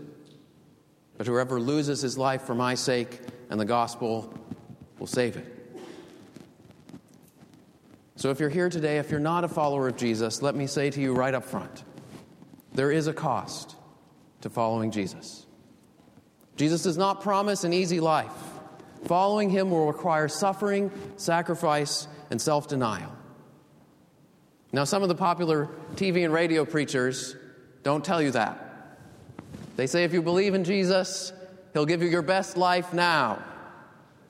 But 1.17 1.27
whoever 1.27 1.61
loses 1.61 2.01
his 2.01 2.17
life 2.17 2.43
for 2.43 2.55
my 2.55 2.75
sake 2.75 3.21
and 3.51 3.59
the 3.61 3.65
gospel 3.65 4.33
will 4.99 5.07
save 5.07 5.37
it. 5.37 5.55
So 8.17 8.31
if 8.31 8.41
you're 8.41 8.49
here 8.49 8.69
today, 8.69 8.99
if 8.99 9.11
you're 9.11 9.21
not 9.21 9.45
a 9.45 9.49
follower 9.49 9.89
of 9.89 9.97
Jesus, 9.97 10.43
let 10.43 10.55
me 10.55 10.67
say 10.67 10.91
to 10.91 11.01
you 11.01 11.15
right 11.15 11.35
up 11.35 11.45
front 11.45 11.85
there 12.73 12.91
is 12.93 13.07
a 13.07 13.13
cost 13.13 13.75
to 14.43 14.51
following 14.51 14.91
Jesus. 14.91 15.47
Jesus 16.57 16.83
does 16.83 16.99
not 16.99 17.23
promise 17.23 17.65
an 17.65 17.73
easy 17.73 18.01
life. 18.01 18.33
Following 19.05 19.51
him 19.51 19.71
will 19.71 19.87
require 19.87 20.29
suffering, 20.29 20.91
sacrifice, 21.17 22.09
and 22.31 22.41
self 22.41 22.69
denial. 22.69 23.13
Now, 24.73 24.85
some 24.85 25.03
of 25.03 25.09
the 25.09 25.15
popular 25.15 25.69
TV 25.95 26.25
and 26.25 26.33
radio 26.33 26.65
preachers 26.65 27.35
don't 27.83 28.05
tell 28.05 28.21
you 28.21 28.33
that. 28.33 28.97
They 29.77 29.87
say 29.87 30.05
if 30.05 30.13
you 30.13 30.21
believe 30.21 30.55
in 30.55 30.65
Jesus, 30.65 31.33
he'll 31.73 31.87
give 31.87 32.03
you 32.03 32.09
your 32.09 32.23
best 32.23 32.57
life 32.57 32.93
now, 32.93 33.43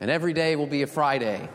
and 0.00 0.11
every 0.11 0.33
day 0.33 0.54
will 0.54 0.66
be 0.66 0.83
a 0.83 0.87
Friday. 0.87 1.49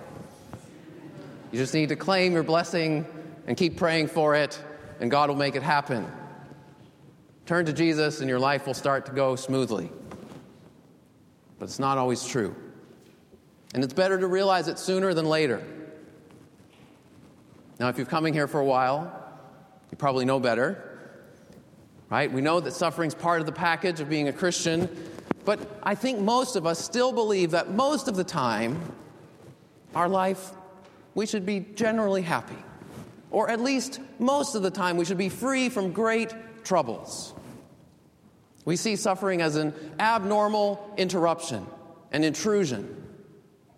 You 1.51 1.59
just 1.59 1.73
need 1.73 1.89
to 1.89 1.95
claim 1.95 2.33
your 2.33 2.43
blessing 2.43 3.05
and 3.47 3.55
keep 3.55 3.77
praying 3.77 4.07
for 4.07 4.35
it, 4.35 4.61
and 4.99 5.09
God 5.11 5.29
will 5.29 5.37
make 5.37 5.55
it 5.55 5.63
happen. 5.63 6.05
Turn 7.45 7.65
to 7.65 7.73
Jesus, 7.73 8.19
and 8.19 8.29
your 8.29 8.39
life 8.39 8.65
will 8.65 8.73
start 8.73 9.05
to 9.05 9.11
go 9.11 9.35
smoothly. 9.35 9.91
But 11.59 11.65
it's 11.65 11.79
not 11.79 11.97
always 11.97 12.25
true. 12.25 12.55
And 13.73 13.83
it's 13.83 13.93
better 13.93 14.19
to 14.19 14.27
realize 14.27 14.67
it 14.67 14.79
sooner 14.79 15.13
than 15.13 15.25
later. 15.25 15.63
Now, 17.79 17.89
if 17.89 17.97
you've 17.97 18.09
coming 18.09 18.33
here 18.33 18.47
for 18.47 18.59
a 18.59 18.65
while, 18.65 19.11
you 19.91 19.97
probably 19.97 20.25
know 20.25 20.39
better. 20.39 20.89
Right? 22.09 22.31
We 22.31 22.41
know 22.41 22.59
that 22.59 22.73
suffering's 22.73 23.15
part 23.15 23.39
of 23.39 23.45
the 23.45 23.51
package 23.51 23.99
of 23.99 24.09
being 24.09 24.27
a 24.27 24.33
Christian, 24.33 24.89
but 25.45 25.59
I 25.81 25.95
think 25.95 26.19
most 26.19 26.55
of 26.55 26.67
us 26.67 26.79
still 26.79 27.11
believe 27.11 27.51
that 27.51 27.71
most 27.71 28.07
of 28.07 28.15
the 28.15 28.23
time, 28.23 28.79
our 29.95 30.07
life, 30.07 30.51
we 31.15 31.25
should 31.25 31.45
be 31.45 31.59
generally 31.59 32.21
happy. 32.21 32.57
Or 33.31 33.49
at 33.49 33.59
least 33.59 33.99
most 34.19 34.53
of 34.53 34.61
the 34.61 34.69
time, 34.69 34.95
we 34.95 35.05
should 35.05 35.17
be 35.17 35.29
free 35.29 35.69
from 35.69 35.91
great 35.91 36.33
troubles. 36.63 37.33
We 38.63 38.75
see 38.75 38.95
suffering 38.95 39.41
as 39.41 39.55
an 39.55 39.73
abnormal 39.99 40.93
interruption, 40.97 41.65
an 42.11 42.23
intrusion 42.23 43.03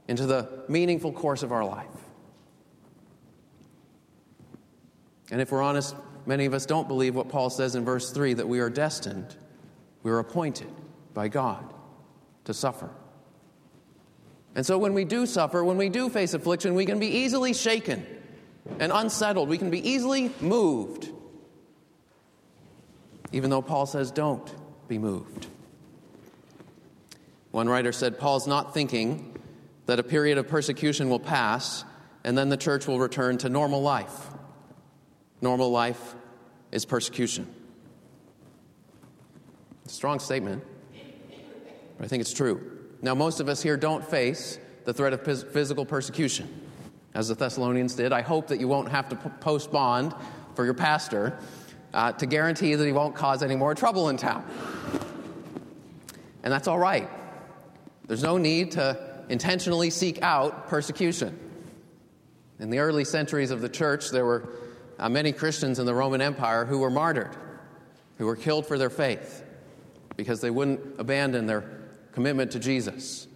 into 0.08 0.25
the 0.25 0.64
meaningful 0.68 1.12
course 1.12 1.42
of 1.42 1.52
our 1.52 1.66
life. 1.66 1.88
And 5.32 5.41
if 5.41 5.51
we're 5.51 5.62
honest, 5.62 5.96
many 6.25 6.46
of 6.46 6.53
us 6.53 6.65
don't 6.65 6.88
believe 6.88 7.15
what 7.15 7.29
Paul 7.29 7.50
says 7.50 7.75
in 7.75 7.86
verse 7.86 8.12
3 8.12 8.36
that 8.36 8.48
we 8.48 8.60
are 8.60 8.70
destined, 8.70 9.36
we 10.03 10.12
are 10.12 10.20
appointed 10.20 10.72
by 11.13 11.27
God 11.27 11.74
to 12.46 12.53
suffer. 12.53 12.89
And 14.55 14.65
so 14.65 14.77
when 14.77 14.94
we 14.94 15.03
do 15.03 15.25
suffer, 15.25 15.63
when 15.63 15.77
we 15.77 15.89
do 15.89 16.10
face 16.10 16.34
affliction, 16.34 16.75
we 16.75 16.86
can 16.86 17.00
be 17.00 17.08
easily 17.08 17.53
shaken 17.53 18.05
and 18.79 18.91
unsettled. 18.91 19.50
We 19.50 19.58
can 19.58 19.70
be 19.70 19.88
easily 19.88 20.32
moved. 20.39 21.10
Even 23.32 23.50
though 23.50 23.62
Paul 23.62 23.86
says, 23.86 24.12
don't 24.12 24.50
be 24.88 24.98
moved. 24.98 25.48
One 27.51 27.67
writer 27.67 27.91
said, 27.91 28.20
Paul's 28.20 28.48
not 28.48 28.74
thinking 28.74 29.38
that 29.88 30.00
a 30.00 30.03
period 30.03 30.38
of 30.38 30.48
persecution 30.48 31.10
will 31.10 31.20
pass 31.20 31.84
and 32.24 32.38
then 32.38 32.50
the 32.50 32.58
church 32.58 32.88
will 32.88 33.00
return 33.00 33.38
to 33.39 33.50
normal 33.50 33.82
life. 33.82 34.27
Normal 35.42 35.70
life 35.72 36.15
is 36.72 36.86
persecution. 36.86 37.54
Strong 39.88 40.20
statement, 40.20 40.63
but 41.98 42.06
I 42.06 42.08
think 42.08 42.22
it's 42.22 42.34
true. 42.34 42.80
Now, 43.01 43.13
most 43.13 43.39
of 43.39 43.48
us 43.48 43.62
here 43.62 43.77
don't 43.77 44.04
face 44.04 44.58
the 44.86 44.94
threat 44.94 45.13
of 45.13 45.22
physical 45.24 45.86
persecution, 45.86 46.50
as 47.13 47.27
the 47.27 47.36
Thessalonians 47.36 47.94
did. 47.94 48.12
I 48.12 48.22
hope 48.22 48.48
that 48.48 48.60
you 48.60 48.68
won't 48.68 48.89
have 48.89 49.10
to 49.10 49.15
post 49.15 49.72
bond 49.72 50.15
for 50.56 50.65
your 50.65 50.74
pastor 50.74 51.38
uh, 51.94 52.12
to 52.13 52.25
guarantee 52.25 52.75
that 52.75 52.86
he 52.86 52.92
won't 52.92 53.15
cause 53.15 53.44
any 53.44 53.56
more 53.56 53.75
trouble 53.75 54.10
in 54.10 54.18
town. 54.18 54.44
And 56.44 56.51
that's 56.51 56.68
all 56.68 56.80
right. 56.80 57.10
There's 58.08 58.24
no 58.24 58.38
need 58.38 58.72
to 58.72 58.98
intentionally 59.30 59.89
seek 59.89 60.22
out 60.22 60.68
persecution. 60.68 61.39
In 62.60 62.70
the 62.70 62.80
early 62.80 63.04
centuries 63.04 63.51
of 63.51 63.62
the 63.62 63.70
church, 63.70 64.12
there 64.12 64.25
were 64.25 64.50
uh, 64.98 65.10
many 65.10 65.32
Christians 65.32 65.80
in 65.80 65.86
the 65.86 65.94
Roman 65.94 66.22
Empire 66.22 66.66
who 66.66 66.80
were 66.80 66.90
martyred, 66.90 67.36
who 68.18 68.25
were 68.25 68.36
killed 68.36 68.66
for 68.66 68.78
their 68.78 68.90
faith 68.90 69.44
because 70.16 70.42
they 70.42 70.50
wouldn't 70.50 71.00
abandon 71.00 71.46
their 71.46 71.64
commitment 72.14 72.52
to 72.52 72.60
Jesus 72.60 73.28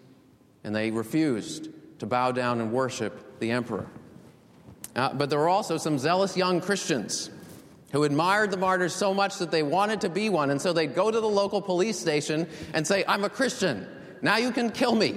and 0.64 0.76
they 0.76 0.92
refused 0.92 1.70
to 2.00 2.06
bow 2.06 2.32
down 2.32 2.62
and 2.62 2.72
worship 2.72 3.40
the 3.40 3.52
emperor. 3.52 3.88
Uh, 4.96 5.14
but 5.14 5.30
there 5.30 5.40
were 5.40 5.50
also 5.50 5.78
some 5.78 5.98
zealous 5.98 6.36
young 6.36 6.62
Christians 6.62 7.30
who 7.92 8.04
admired 8.04 8.52
the 8.52 8.58
martyrs 8.58 8.94
so 8.94 9.14
much 9.14 9.38
that 9.38 9.52
they 9.52 9.64
wanted 9.64 10.02
to 10.02 10.10
be 10.10 10.30
one, 10.30 10.52
and 10.52 10.62
so 10.62 10.74
they'd 10.74 10.94
go 10.94 11.10
to 11.10 11.20
the 11.20 11.28
local 11.28 11.62
police 11.62 11.98
station 11.98 12.48
and 12.74 12.86
say, 12.86 13.04
I'm 13.08 13.24
a 13.24 13.30
Christian, 13.30 13.88
now 14.22 14.38
you 14.38 14.52
can 14.52 14.72
kill 14.72 14.96
me. 14.96 15.16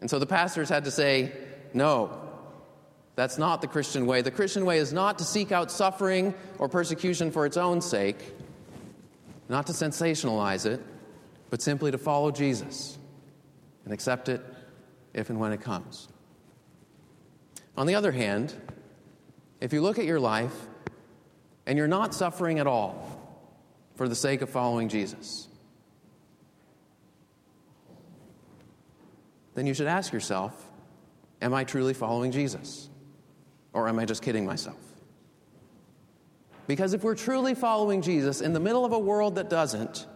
And 0.00 0.08
so 0.08 0.18
the 0.18 0.26
pastors 0.26 0.68
had 0.68 0.84
to 0.84 0.90
say, 0.90 1.32
No, 1.74 2.25
that's 3.16 3.38
not 3.38 3.62
the 3.62 3.66
Christian 3.66 4.06
way. 4.06 4.20
The 4.20 4.30
Christian 4.30 4.66
way 4.66 4.78
is 4.78 4.92
not 4.92 5.18
to 5.18 5.24
seek 5.24 5.50
out 5.50 5.72
suffering 5.72 6.34
or 6.58 6.68
persecution 6.68 7.30
for 7.30 7.46
its 7.46 7.56
own 7.56 7.80
sake, 7.80 8.22
not 9.48 9.66
to 9.68 9.72
sensationalize 9.72 10.66
it, 10.66 10.82
but 11.48 11.62
simply 11.62 11.90
to 11.90 11.98
follow 11.98 12.30
Jesus 12.30 12.98
and 13.84 13.94
accept 13.94 14.28
it 14.28 14.42
if 15.14 15.30
and 15.30 15.40
when 15.40 15.52
it 15.52 15.62
comes. 15.62 16.08
On 17.76 17.86
the 17.86 17.94
other 17.94 18.12
hand, 18.12 18.54
if 19.62 19.72
you 19.72 19.80
look 19.80 19.98
at 19.98 20.04
your 20.04 20.20
life 20.20 20.54
and 21.64 21.78
you're 21.78 21.88
not 21.88 22.14
suffering 22.14 22.58
at 22.58 22.66
all 22.66 23.18
for 23.94 24.08
the 24.08 24.14
sake 24.14 24.42
of 24.42 24.50
following 24.50 24.90
Jesus, 24.90 25.48
then 29.54 29.66
you 29.66 29.72
should 29.72 29.86
ask 29.88 30.12
yourself 30.12 30.62
Am 31.42 31.52
I 31.52 31.64
truly 31.64 31.92
following 31.92 32.32
Jesus? 32.32 32.88
Or 33.76 33.90
am 33.90 33.98
I 33.98 34.06
just 34.06 34.22
kidding 34.22 34.46
myself? 34.46 34.78
Because 36.66 36.94
if 36.94 37.04
we're 37.04 37.14
truly 37.14 37.54
following 37.54 38.00
Jesus 38.00 38.40
in 38.40 38.54
the 38.54 38.58
middle 38.58 38.86
of 38.86 38.92
a 38.92 38.98
world 38.98 39.34
that 39.34 39.50
doesn't, 39.50 40.06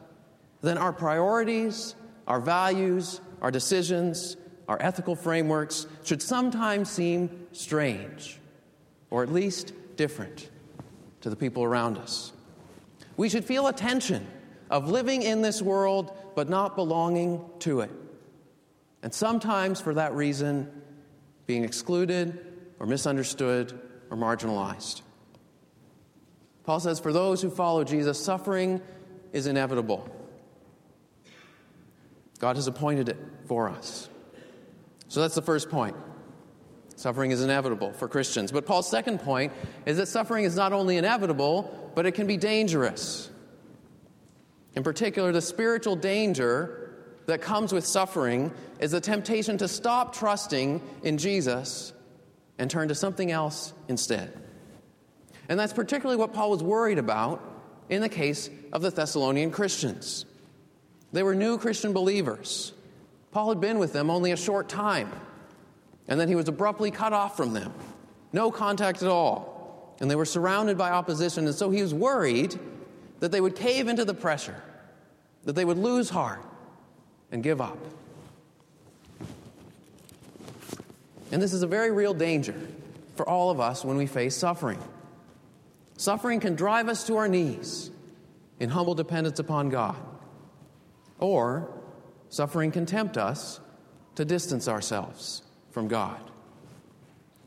then 0.63 0.79
our 0.79 0.95
priorities, 0.95 1.95
our 2.27 2.41
values, 2.41 3.21
our 3.43 3.51
decisions, 3.51 4.39
our 4.67 4.79
ethical 4.81 5.15
frameworks 5.15 5.87
should 6.05 6.23
sometimes 6.23 6.89
seem 6.89 7.49
strange, 7.53 8.41
or 9.11 9.23
at 9.23 9.31
least 9.31 9.75
different 9.95 10.49
to 11.21 11.29
the 11.29 11.37
people 11.37 11.63
around 11.63 11.99
us. 11.99 12.33
We 13.19 13.29
should 13.29 13.45
feel 13.45 13.67
a 13.67 13.75
tension 13.75 14.27
of 14.71 14.89
living 14.89 15.21
in 15.21 15.43
this 15.43 15.61
world 15.61 16.17
but 16.35 16.49
not 16.49 16.77
belonging 16.77 17.45
to 17.59 17.81
it. 17.81 17.91
And 19.03 19.13
sometimes, 19.13 19.83
for 19.83 19.93
that 19.93 20.15
reason, 20.15 20.83
being 21.47 21.65
excluded 21.65 22.47
or 22.81 22.87
misunderstood 22.87 23.79
or 24.11 24.17
marginalized. 24.17 25.03
Paul 26.65 26.81
says, 26.81 26.99
For 26.99 27.13
those 27.13 27.41
who 27.43 27.51
follow 27.51 27.85
Jesus, 27.85 28.19
suffering 28.19 28.81
is 29.33 29.47
inevitable. 29.47 30.09
God 32.39 32.57
has 32.57 32.67
appointed 32.67 33.11
it 33.11 33.19
for 33.47 33.69
us. 33.69 34.09
So 35.09 35.21
that's 35.21 35.35
the 35.35 35.43
first 35.43 35.71
point. 35.71 35.95
Suffering 36.97 37.31
is 37.31 37.43
inevitable 37.43 37.93
for 37.93 38.09
Christians. 38.09 38.51
But 38.51 38.67
Paul's 38.67 38.89
second 38.89 39.21
point 39.21 39.53
is 39.87 39.97
that 39.99 40.07
suffering 40.07 40.45
is 40.45 40.57
not 40.57 40.73
only 40.73 40.97
inevitable, 40.97 41.93
but 41.95 42.07
it 42.07 42.13
can 42.13 42.27
be 42.27 42.37
dangerous. 42.37 43.31
In 44.75 44.83
particular, 44.83 45.33
the 45.33 45.43
spiritual 45.43 45.97
danger 45.97 46.95
that 47.27 47.43
comes 47.43 47.73
with 47.73 47.87
suffering 47.87 48.53
is 48.79 48.93
the 48.93 49.01
temptation 49.01 49.59
to 49.59 49.69
stop 49.69 50.15
trusting 50.15 50.83
in 51.03 51.19
Jesus 51.19 51.93
and 52.61 52.71
turn 52.71 52.89
to 52.89 52.95
something 52.95 53.33
else 53.33 53.73
instead. 53.89 54.39
And 55.49 55.59
that's 55.59 55.73
particularly 55.73 56.19
what 56.19 56.35
Paul 56.35 56.51
was 56.51 56.63
worried 56.63 56.99
about 56.99 57.43
in 57.89 58.03
the 58.03 58.09
case 58.09 58.51
of 58.73 58.83
the 58.83 58.91
Thessalonian 58.91 59.51
Christians. 59.51 60.27
They 61.13 61.23
were 61.23 61.35
new 61.35 61.57
Christian 61.59 61.95
believers. 61.95 62.73
Paul 63.33 63.49
had 63.49 63.61
been 63.61 63.79
with 63.79 63.95
them 63.95 64.11
only 64.11 64.31
a 64.31 64.37
short 64.37 64.69
time, 64.69 65.11
and 66.07 66.21
then 66.21 66.29
he 66.29 66.35
was 66.35 66.49
abruptly 66.49 66.91
cut 66.91 67.15
off 67.15 67.35
from 67.35 67.55
them. 67.55 67.73
No 68.33 68.51
contact 68.51 69.03
at 69.03 69.09
all. 69.09 69.97
And 70.01 70.11
they 70.11 70.17
were 70.17 70.27
surrounded 70.27 70.77
by 70.77 70.91
opposition, 70.91 71.47
and 71.47 71.55
so 71.55 71.71
he 71.71 71.81
was 71.81 71.95
worried 71.95 72.59
that 73.21 73.33
they 73.33 73.41
would 73.41 73.57
cave 73.57 73.89
into 73.89 74.05
the 74.05 74.15
pressure, 74.15 74.63
that 75.45 75.55
they 75.55 75.65
would 75.65 75.79
lose 75.79 76.11
heart 76.11 76.45
and 77.33 77.43
give 77.43 77.61
up. 77.61 77.79
And 81.33 81.41
this 81.41 81.53
is 81.53 81.63
a 81.63 81.67
very 81.67 81.91
real 81.91 82.15
danger 82.15 82.55
for 83.17 83.29
all 83.29 83.51
of 83.51 83.61
us 83.61 83.85
when 83.85 83.97
we 83.97 84.07
face 84.07 84.37
suffering. 84.37 84.83
Suffering 85.97 86.41
can 86.41 86.55
drive 86.55 86.89
us 86.89 87.07
to 87.07 87.17
our 87.17 87.29
knees 87.29 87.91
in 88.59 88.71
humble 88.71 88.95
dependence 88.95 89.39
upon 89.39 89.69
God, 89.69 89.97
or 91.19 91.71
suffering 92.29 92.73
can 92.73 92.87
tempt 92.87 93.17
us 93.19 93.61
to 94.15 94.25
distance 94.25 94.69
ourselves 94.69 95.43
from 95.71 95.89
God. 95.89 96.19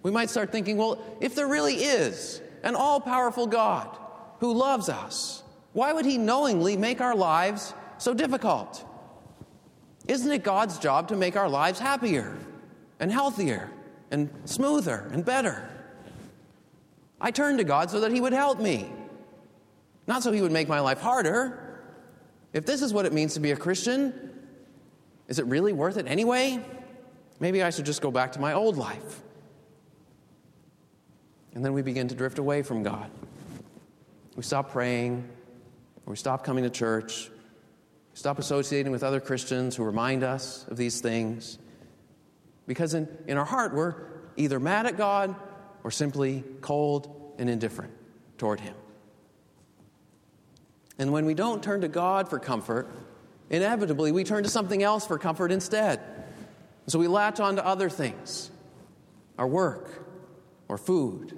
We 0.03 0.11
might 0.11 0.29
start 0.29 0.51
thinking, 0.51 0.77
well, 0.77 0.99
if 1.21 1.35
there 1.35 1.47
really 1.47 1.75
is 1.75 2.41
an 2.63 2.75
all 2.75 2.99
powerful 2.99 3.47
God 3.47 3.97
who 4.39 4.53
loves 4.53 4.89
us, 4.89 5.43
why 5.73 5.93
would 5.93 6.05
he 6.05 6.17
knowingly 6.17 6.77
make 6.77 7.01
our 7.01 7.15
lives 7.15 7.73
so 7.97 8.13
difficult? 8.13 8.85
Isn't 10.07 10.31
it 10.31 10.43
God's 10.43 10.77
job 10.77 11.07
to 11.07 11.15
make 11.15 11.35
our 11.35 11.49
lives 11.49 11.79
happier 11.79 12.37
and 13.03 13.11
healthier 13.11 13.69
and 14.11 14.29
smoother 14.45 15.09
and 15.11 15.25
better? 15.25 15.69
I 17.19 17.31
turned 17.31 17.57
to 17.57 17.65
God 17.65 17.91
so 17.91 17.99
that 17.99 18.11
He 18.11 18.21
would 18.21 18.31
help 18.31 18.59
me, 18.59 18.89
not 20.07 20.23
so 20.23 20.31
He 20.31 20.41
would 20.41 20.53
make 20.53 20.69
my 20.69 20.79
life 20.79 21.01
harder. 21.01 21.81
If 22.53 22.65
this 22.65 22.81
is 22.81 22.93
what 22.93 23.05
it 23.05 23.11
means 23.11 23.33
to 23.33 23.41
be 23.41 23.51
a 23.51 23.57
Christian, 23.57 24.31
is 25.27 25.37
it 25.37 25.45
really 25.47 25.73
worth 25.73 25.97
it 25.97 26.07
anyway? 26.07 26.63
Maybe 27.41 27.61
I 27.61 27.71
should 27.71 27.85
just 27.85 28.01
go 28.01 28.09
back 28.09 28.31
to 28.33 28.39
my 28.39 28.53
old 28.53 28.77
life. 28.77 29.21
And 31.53 31.63
then 31.63 31.73
we 31.73 31.81
begin 31.81 32.07
to 32.07 32.15
drift 32.15 32.39
away 32.39 32.61
from 32.61 32.83
God. 32.83 33.11
We 34.37 34.43
stop 34.43 34.71
praying, 34.71 35.27
we 36.05 36.15
stop 36.15 36.45
coming 36.45 36.63
to 36.63 36.69
church, 36.69 37.29
we 37.29 38.17
stop 38.17 38.39
associating 38.39 38.93
with 38.93 39.03
other 39.03 39.19
Christians 39.19 39.75
who 39.75 39.83
remind 39.83 40.23
us 40.23 40.65
of 40.69 40.77
these 40.77 41.01
things. 41.01 41.59
Because 42.67 42.93
in, 42.93 43.07
in 43.27 43.37
our 43.37 43.45
heart, 43.45 43.73
we're 43.73 43.95
either 44.37 44.59
mad 44.59 44.85
at 44.85 44.97
God 44.97 45.35
or 45.83 45.91
simply 45.91 46.43
cold 46.61 47.35
and 47.37 47.49
indifferent 47.49 47.93
toward 48.37 48.59
Him. 48.59 48.75
And 50.97 51.11
when 51.11 51.25
we 51.25 51.33
don't 51.33 51.61
turn 51.63 51.81
to 51.81 51.87
God 51.87 52.29
for 52.29 52.39
comfort, 52.39 52.89
inevitably 53.49 54.11
we 54.11 54.23
turn 54.23 54.43
to 54.43 54.49
something 54.49 54.83
else 54.83 55.05
for 55.05 55.17
comfort 55.17 55.51
instead. 55.51 55.99
So 56.87 56.99
we 56.99 57.07
latch 57.07 57.39
on 57.39 57.55
to 57.55 57.65
other 57.65 57.89
things 57.89 58.49
our 59.37 59.47
work, 59.47 59.89
or 60.67 60.77
food, 60.77 61.35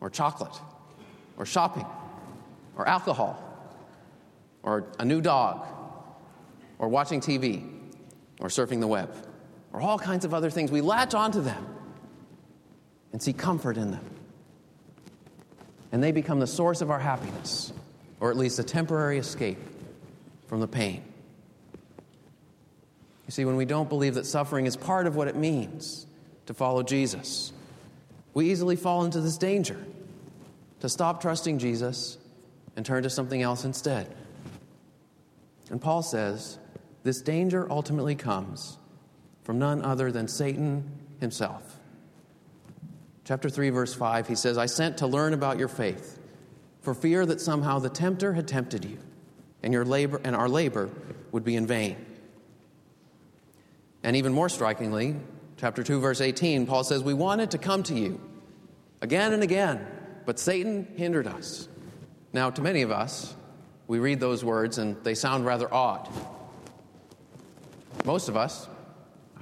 or 0.00 0.08
chocolate, 0.08 0.54
or 1.36 1.44
shopping, 1.44 1.86
or 2.76 2.86
alcohol, 2.86 3.42
or 4.62 4.86
a 4.98 5.04
new 5.04 5.20
dog, 5.20 5.66
or 6.78 6.88
watching 6.88 7.20
TV, 7.20 7.68
or 8.38 8.48
surfing 8.48 8.78
the 8.80 8.86
web, 8.86 9.12
or 9.72 9.80
all 9.80 9.98
kinds 9.98 10.24
of 10.24 10.34
other 10.34 10.50
things. 10.50 10.70
We 10.70 10.80
latch 10.80 11.14
onto 11.14 11.40
them 11.40 11.66
and 13.12 13.22
see 13.22 13.32
comfort 13.32 13.76
in 13.76 13.90
them. 13.90 14.04
And 15.90 16.02
they 16.02 16.12
become 16.12 16.40
the 16.40 16.46
source 16.46 16.80
of 16.80 16.90
our 16.90 16.98
happiness, 16.98 17.72
or 18.20 18.30
at 18.30 18.36
least 18.36 18.58
a 18.58 18.64
temporary 18.64 19.18
escape 19.18 19.58
from 20.46 20.60
the 20.60 20.68
pain. 20.68 21.02
You 23.26 23.32
see, 23.32 23.44
when 23.44 23.56
we 23.56 23.64
don't 23.64 23.88
believe 23.88 24.14
that 24.14 24.26
suffering 24.26 24.66
is 24.66 24.76
part 24.76 25.06
of 25.06 25.16
what 25.16 25.28
it 25.28 25.36
means 25.36 26.06
to 26.46 26.54
follow 26.54 26.82
Jesus, 26.82 27.52
we 28.34 28.50
easily 28.50 28.76
fall 28.76 29.04
into 29.04 29.20
this 29.20 29.36
danger 29.36 29.78
to 30.80 30.88
stop 30.88 31.20
trusting 31.20 31.58
Jesus 31.58 32.18
and 32.76 32.84
turn 32.84 33.02
to 33.02 33.10
something 33.10 33.42
else 33.42 33.64
instead. 33.64 34.14
And 35.70 35.80
Paul 35.80 36.02
says 36.02 36.58
this 37.02 37.20
danger 37.22 37.66
ultimately 37.70 38.14
comes 38.14 38.78
from 39.42 39.58
none 39.58 39.82
other 39.82 40.12
than 40.12 40.28
Satan 40.28 40.90
himself. 41.20 41.78
Chapter 43.24 43.48
3, 43.48 43.70
verse 43.70 43.94
5, 43.94 44.28
he 44.28 44.34
says, 44.34 44.58
I 44.58 44.66
sent 44.66 44.98
to 44.98 45.06
learn 45.06 45.32
about 45.32 45.58
your 45.58 45.68
faith, 45.68 46.18
for 46.80 46.94
fear 46.94 47.24
that 47.26 47.40
somehow 47.40 47.78
the 47.78 47.88
tempter 47.88 48.32
had 48.32 48.48
tempted 48.48 48.84
you, 48.84 48.98
and 49.62 49.72
your 49.72 49.84
labor 49.84 50.20
and 50.24 50.34
our 50.34 50.48
labor 50.48 50.90
would 51.30 51.44
be 51.44 51.56
in 51.56 51.66
vain. 51.66 52.04
And 54.02 54.16
even 54.16 54.32
more 54.32 54.48
strikingly, 54.48 55.16
chapter 55.56 55.84
2, 55.84 56.00
verse 56.00 56.20
18, 56.20 56.66
Paul 56.66 56.82
says, 56.82 57.02
We 57.02 57.14
wanted 57.14 57.52
to 57.52 57.58
come 57.58 57.84
to 57.84 57.94
you 57.94 58.20
again 59.00 59.32
and 59.32 59.42
again, 59.42 59.86
but 60.26 60.40
Satan 60.40 60.88
hindered 60.96 61.28
us. 61.28 61.68
Now, 62.32 62.50
to 62.50 62.62
many 62.62 62.82
of 62.82 62.90
us, 62.90 63.34
we 63.86 64.00
read 64.00 64.18
those 64.18 64.44
words 64.44 64.78
and 64.78 64.96
they 65.04 65.14
sound 65.14 65.46
rather 65.46 65.72
odd. 65.72 66.08
Most 68.04 68.28
of 68.28 68.36
us, 68.36 68.66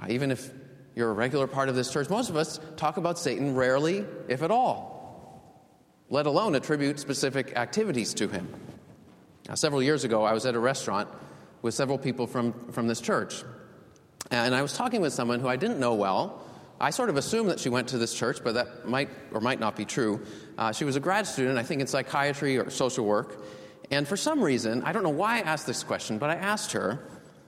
even 0.09 0.31
if 0.31 0.51
you're 0.95 1.09
a 1.09 1.13
regular 1.13 1.47
part 1.47 1.69
of 1.69 1.75
this 1.75 1.91
church, 1.91 2.09
most 2.09 2.29
of 2.29 2.35
us 2.35 2.59
talk 2.75 2.97
about 2.97 3.17
Satan 3.17 3.55
rarely, 3.55 4.05
if 4.27 4.41
at 4.41 4.51
all, 4.51 5.61
let 6.09 6.25
alone 6.25 6.55
attribute 6.55 6.99
specific 6.99 7.55
activities 7.55 8.13
to 8.15 8.27
him. 8.27 8.53
Now, 9.47 9.55
several 9.55 9.81
years 9.81 10.03
ago, 10.03 10.23
I 10.23 10.33
was 10.33 10.45
at 10.45 10.55
a 10.55 10.59
restaurant 10.59 11.09
with 11.61 11.73
several 11.73 11.97
people 11.97 12.27
from, 12.27 12.53
from 12.71 12.87
this 12.87 13.01
church. 13.01 13.43
And 14.29 14.55
I 14.55 14.61
was 14.61 14.73
talking 14.73 15.01
with 15.01 15.13
someone 15.13 15.39
who 15.39 15.47
I 15.47 15.55
didn't 15.55 15.79
know 15.79 15.95
well. 15.95 16.43
I 16.79 16.89
sort 16.89 17.09
of 17.09 17.17
assumed 17.17 17.49
that 17.49 17.59
she 17.59 17.69
went 17.69 17.89
to 17.89 17.97
this 17.97 18.13
church, 18.13 18.39
but 18.43 18.55
that 18.55 18.87
might 18.87 19.09
or 19.31 19.39
might 19.39 19.59
not 19.59 19.75
be 19.75 19.85
true. 19.85 20.21
Uh, 20.57 20.71
she 20.71 20.83
was 20.83 20.95
a 20.95 20.99
grad 20.99 21.27
student, 21.27 21.59
I 21.59 21.63
think 21.63 21.81
in 21.81 21.87
psychiatry 21.87 22.57
or 22.57 22.69
social 22.69 23.05
work. 23.05 23.43
And 23.91 24.07
for 24.07 24.17
some 24.17 24.41
reason, 24.41 24.81
I 24.83 24.91
don't 24.91 25.03
know 25.03 25.09
why 25.09 25.37
I 25.37 25.39
asked 25.41 25.67
this 25.67 25.83
question, 25.83 26.17
but 26.17 26.29
I 26.29 26.35
asked 26.35 26.71
her 26.71 26.99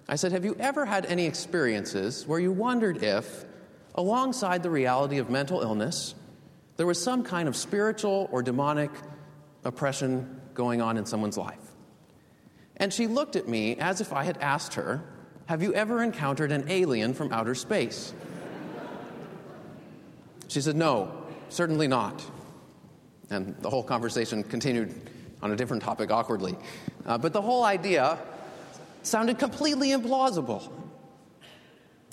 I 0.07 0.15
said, 0.15 0.31
Have 0.31 0.45
you 0.45 0.55
ever 0.59 0.85
had 0.85 1.05
any 1.05 1.25
experiences 1.25 2.27
where 2.27 2.39
you 2.39 2.51
wondered 2.51 3.03
if, 3.03 3.45
alongside 3.95 4.63
the 4.63 4.69
reality 4.69 5.17
of 5.17 5.29
mental 5.29 5.61
illness, 5.61 6.15
there 6.77 6.87
was 6.87 7.01
some 7.01 7.23
kind 7.23 7.47
of 7.47 7.55
spiritual 7.55 8.27
or 8.31 8.41
demonic 8.41 8.91
oppression 9.63 10.41
going 10.53 10.81
on 10.81 10.97
in 10.97 11.05
someone's 11.05 11.37
life? 11.37 11.59
And 12.77 12.91
she 12.91 13.07
looked 13.07 13.35
at 13.35 13.47
me 13.47 13.77
as 13.77 14.01
if 14.01 14.11
I 14.11 14.23
had 14.23 14.37
asked 14.39 14.73
her, 14.73 15.03
Have 15.45 15.61
you 15.61 15.73
ever 15.73 16.03
encountered 16.03 16.51
an 16.51 16.65
alien 16.69 17.13
from 17.13 17.31
outer 17.31 17.55
space? 17.55 18.13
She 20.47 20.61
said, 20.61 20.75
No, 20.75 21.11
certainly 21.49 21.87
not. 21.87 22.23
And 23.29 23.55
the 23.61 23.69
whole 23.69 23.83
conversation 23.83 24.43
continued 24.43 24.93
on 25.41 25.51
a 25.51 25.55
different 25.55 25.81
topic 25.81 26.11
awkwardly. 26.11 26.57
Uh, 27.05 27.17
but 27.17 27.33
the 27.33 27.41
whole 27.41 27.63
idea 27.63 28.19
sounded 29.03 29.39
completely 29.39 29.89
implausible. 29.89 30.71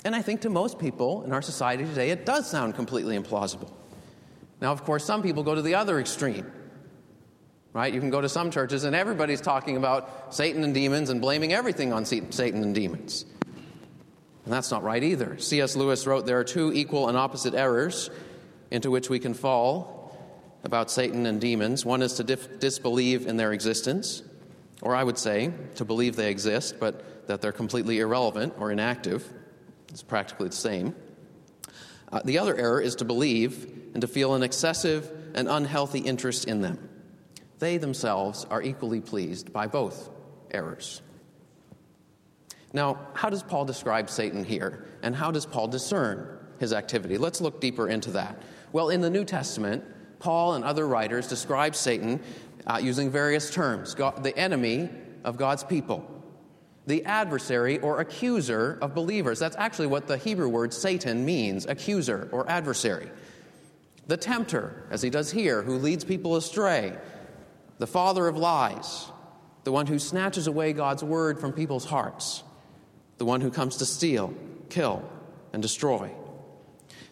And 0.03 0.15
I 0.15 0.21
think 0.21 0.41
to 0.41 0.49
most 0.49 0.79
people 0.79 1.23
in 1.23 1.31
our 1.31 1.41
society 1.41 1.85
today, 1.85 2.09
it 2.09 2.25
does 2.25 2.49
sound 2.49 2.75
completely 2.75 3.17
implausible. 3.17 3.71
Now, 4.59 4.71
of 4.71 4.83
course, 4.83 5.05
some 5.05 5.21
people 5.21 5.43
go 5.43 5.55
to 5.55 5.61
the 5.61 5.75
other 5.75 5.99
extreme, 5.99 6.51
right? 7.73 7.93
You 7.93 7.99
can 7.99 8.09
go 8.09 8.21
to 8.21 8.29
some 8.29 8.51
churches 8.51 8.83
and 8.83 8.95
everybody's 8.95 9.41
talking 9.41 9.77
about 9.77 10.33
Satan 10.33 10.63
and 10.63 10.73
demons 10.73 11.09
and 11.09 11.21
blaming 11.21 11.53
everything 11.53 11.93
on 11.93 12.05
Satan 12.05 12.63
and 12.63 12.73
demons. 12.73 13.25
And 14.45 14.53
that's 14.53 14.71
not 14.71 14.83
right 14.83 15.03
either. 15.03 15.37
C.S. 15.37 15.75
Lewis 15.75 16.07
wrote 16.07 16.25
there 16.25 16.39
are 16.39 16.43
two 16.43 16.73
equal 16.73 17.09
and 17.09 17.17
opposite 17.17 17.53
errors 17.53 18.09
into 18.71 18.89
which 18.89 19.09
we 19.09 19.19
can 19.19 19.33
fall 19.33 20.17
about 20.63 20.89
Satan 20.89 21.25
and 21.25 21.39
demons. 21.39 21.85
One 21.85 22.01
is 22.01 22.13
to 22.13 22.23
dif- 22.23 22.59
disbelieve 22.59 23.27
in 23.27 23.37
their 23.37 23.53
existence, 23.53 24.23
or 24.81 24.95
I 24.95 25.03
would 25.03 25.17
say, 25.17 25.53
to 25.75 25.85
believe 25.85 26.15
they 26.15 26.31
exist, 26.31 26.79
but 26.79 27.27
that 27.27 27.41
they're 27.41 27.51
completely 27.51 27.99
irrelevant 27.99 28.53
or 28.57 28.71
inactive. 28.71 29.27
It's 29.89 30.03
practically 30.03 30.49
the 30.49 30.55
same. 30.55 30.95
Uh, 32.11 32.21
the 32.25 32.39
other 32.39 32.55
error 32.55 32.81
is 32.81 32.95
to 32.95 33.05
believe 33.05 33.91
and 33.93 34.01
to 34.01 34.07
feel 34.07 34.33
an 34.35 34.43
excessive 34.43 35.09
and 35.33 35.47
unhealthy 35.47 35.99
interest 35.99 36.45
in 36.45 36.61
them. 36.61 36.89
They 37.59 37.77
themselves 37.77 38.45
are 38.49 38.61
equally 38.61 39.01
pleased 39.01 39.53
by 39.53 39.67
both 39.67 40.09
errors. 40.49 41.01
Now, 42.73 42.99
how 43.13 43.29
does 43.29 43.43
Paul 43.43 43.65
describe 43.65 44.09
Satan 44.09 44.43
here? 44.43 44.87
And 45.03 45.15
how 45.15 45.31
does 45.31 45.45
Paul 45.45 45.67
discern 45.67 46.39
his 46.59 46.73
activity? 46.73 47.17
Let's 47.17 47.41
look 47.41 47.61
deeper 47.61 47.87
into 47.87 48.11
that. 48.11 48.41
Well, 48.71 48.89
in 48.89 49.01
the 49.01 49.09
New 49.09 49.25
Testament, 49.25 49.83
Paul 50.19 50.53
and 50.53 50.63
other 50.63 50.87
writers 50.87 51.27
describe 51.27 51.75
Satan 51.75 52.21
uh, 52.67 52.79
using 52.81 53.09
various 53.09 53.49
terms 53.51 53.93
God, 53.95 54.23
the 54.23 54.37
enemy 54.37 54.89
of 55.23 55.37
God's 55.37 55.63
people, 55.63 56.05
the 56.87 57.05
adversary 57.05 57.79
or 57.79 57.99
accuser 57.99 58.77
of 58.81 58.95
believers. 58.95 59.39
That's 59.39 59.55
actually 59.57 59.87
what 59.87 60.07
the 60.07 60.17
Hebrew 60.17 60.49
word 60.49 60.73
Satan 60.73 61.25
means 61.25 61.65
accuser 61.65 62.29
or 62.31 62.49
adversary. 62.49 63.09
The 64.07 64.17
tempter, 64.17 64.87
as 64.89 65.01
he 65.01 65.09
does 65.09 65.31
here, 65.31 65.61
who 65.61 65.77
leads 65.77 66.03
people 66.03 66.35
astray. 66.35 66.97
The 67.77 67.87
father 67.87 68.27
of 68.27 68.35
lies, 68.35 69.07
the 69.63 69.71
one 69.71 69.87
who 69.87 69.99
snatches 69.99 70.47
away 70.47 70.73
God's 70.73 71.03
word 71.03 71.39
from 71.39 71.53
people's 71.53 71.85
hearts. 71.85 72.43
The 73.17 73.25
one 73.25 73.41
who 73.41 73.51
comes 73.51 73.77
to 73.77 73.85
steal, 73.85 74.33
kill, 74.69 75.07
and 75.53 75.61
destroy. 75.61 76.11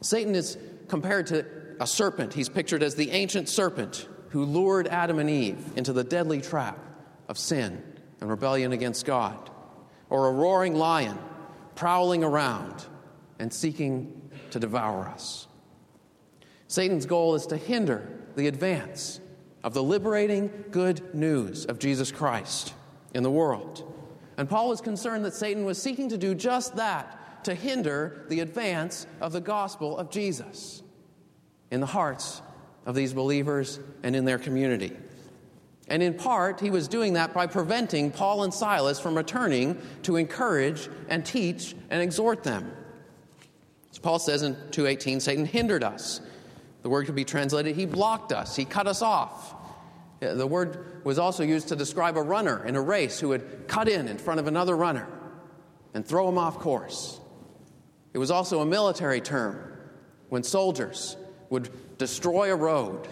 Satan 0.01 0.35
is 0.35 0.57
compared 0.87 1.27
to 1.27 1.45
a 1.79 1.87
serpent. 1.87 2.33
He's 2.33 2.49
pictured 2.49 2.83
as 2.83 2.95
the 2.95 3.11
ancient 3.11 3.47
serpent 3.47 4.07
who 4.29 4.45
lured 4.45 4.87
Adam 4.87 5.19
and 5.19 5.29
Eve 5.29 5.73
into 5.75 5.93
the 5.93 6.03
deadly 6.03 6.41
trap 6.41 6.77
of 7.27 7.37
sin 7.37 7.81
and 8.21 8.29
rebellion 8.29 8.71
against 8.71 9.05
God, 9.05 9.49
or 10.09 10.27
a 10.27 10.31
roaring 10.31 10.75
lion 10.75 11.17
prowling 11.75 12.23
around 12.23 12.85
and 13.39 13.53
seeking 13.53 14.29
to 14.51 14.59
devour 14.59 15.05
us. 15.07 15.47
Satan's 16.67 17.05
goal 17.05 17.35
is 17.35 17.47
to 17.47 17.57
hinder 17.57 18.07
the 18.35 18.47
advance 18.47 19.19
of 19.63 19.73
the 19.73 19.83
liberating 19.83 20.65
good 20.71 21.15
news 21.15 21.65
of 21.65 21.79
Jesus 21.79 22.11
Christ 22.11 22.73
in 23.13 23.23
the 23.23 23.31
world. 23.31 23.91
And 24.37 24.49
Paul 24.49 24.69
was 24.69 24.81
concerned 24.81 25.25
that 25.25 25.33
Satan 25.33 25.65
was 25.65 25.81
seeking 25.81 26.09
to 26.09 26.17
do 26.17 26.35
just 26.35 26.75
that 26.75 27.43
to 27.45 27.55
hinder 27.55 28.25
the 28.29 28.41
advance 28.41 29.07
of 29.21 29.31
the 29.31 29.41
gospel 29.41 29.97
of 29.97 30.09
Jesus 30.09 30.83
in 31.71 31.79
the 31.79 31.85
hearts 31.85 32.41
of 32.89 32.95
these 32.95 33.13
believers 33.13 33.79
and 34.01 34.15
in 34.15 34.25
their 34.25 34.39
community. 34.39 34.97
And 35.89 36.01
in 36.01 36.15
part, 36.15 36.59
he 36.59 36.71
was 36.71 36.87
doing 36.87 37.13
that 37.13 37.35
by 37.35 37.45
preventing 37.45 38.09
Paul 38.09 38.43
and 38.43 38.51
Silas 38.51 38.99
from 38.99 39.15
returning 39.15 39.79
to 40.03 40.15
encourage 40.15 40.89
and 41.07 41.23
teach 41.23 41.75
and 41.91 42.01
exhort 42.01 42.41
them. 42.41 42.71
As 43.91 43.99
Paul 43.99 44.17
says 44.17 44.41
in 44.41 44.55
2:18, 44.71 45.19
Satan 45.19 45.45
hindered 45.45 45.83
us 45.83 46.21
the 46.81 46.89
word 46.89 47.05
could 47.05 47.15
be 47.15 47.25
translated, 47.25 47.75
he 47.75 47.85
blocked 47.85 48.31
us, 48.31 48.55
he 48.55 48.65
cut 48.65 48.87
us 48.87 49.03
off. 49.03 49.53
Uh, 50.19 50.33
the 50.33 50.47
word 50.47 51.05
was 51.05 51.19
also 51.19 51.43
used 51.43 51.67
to 51.67 51.75
describe 51.75 52.17
a 52.17 52.23
runner 52.23 52.65
in 52.65 52.75
a 52.75 52.81
race 52.81 53.19
who 53.19 53.27
would 53.27 53.67
cut 53.67 53.87
in 53.87 54.07
in 54.07 54.17
front 54.17 54.39
of 54.39 54.47
another 54.47 54.75
runner 54.75 55.07
and 55.93 56.03
throw 56.03 56.27
him 56.27 56.39
off 56.39 56.57
course. 56.57 57.19
It 58.15 58.17
was 58.17 58.31
also 58.31 58.61
a 58.61 58.65
military 58.65 59.21
term 59.21 59.77
when 60.29 60.41
soldiers 60.41 61.17
would 61.49 61.97
destroy 61.97 62.51
a 62.51 62.55
road, 62.55 63.07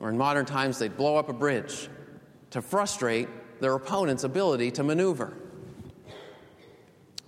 or 0.00 0.08
in 0.08 0.18
modern 0.18 0.46
times, 0.46 0.78
they'd 0.78 0.96
blow 0.96 1.16
up 1.16 1.28
a 1.28 1.32
bridge 1.32 1.88
to 2.50 2.62
frustrate 2.62 3.28
their 3.60 3.74
opponent's 3.74 4.24
ability 4.24 4.70
to 4.72 4.82
maneuver. 4.82 5.34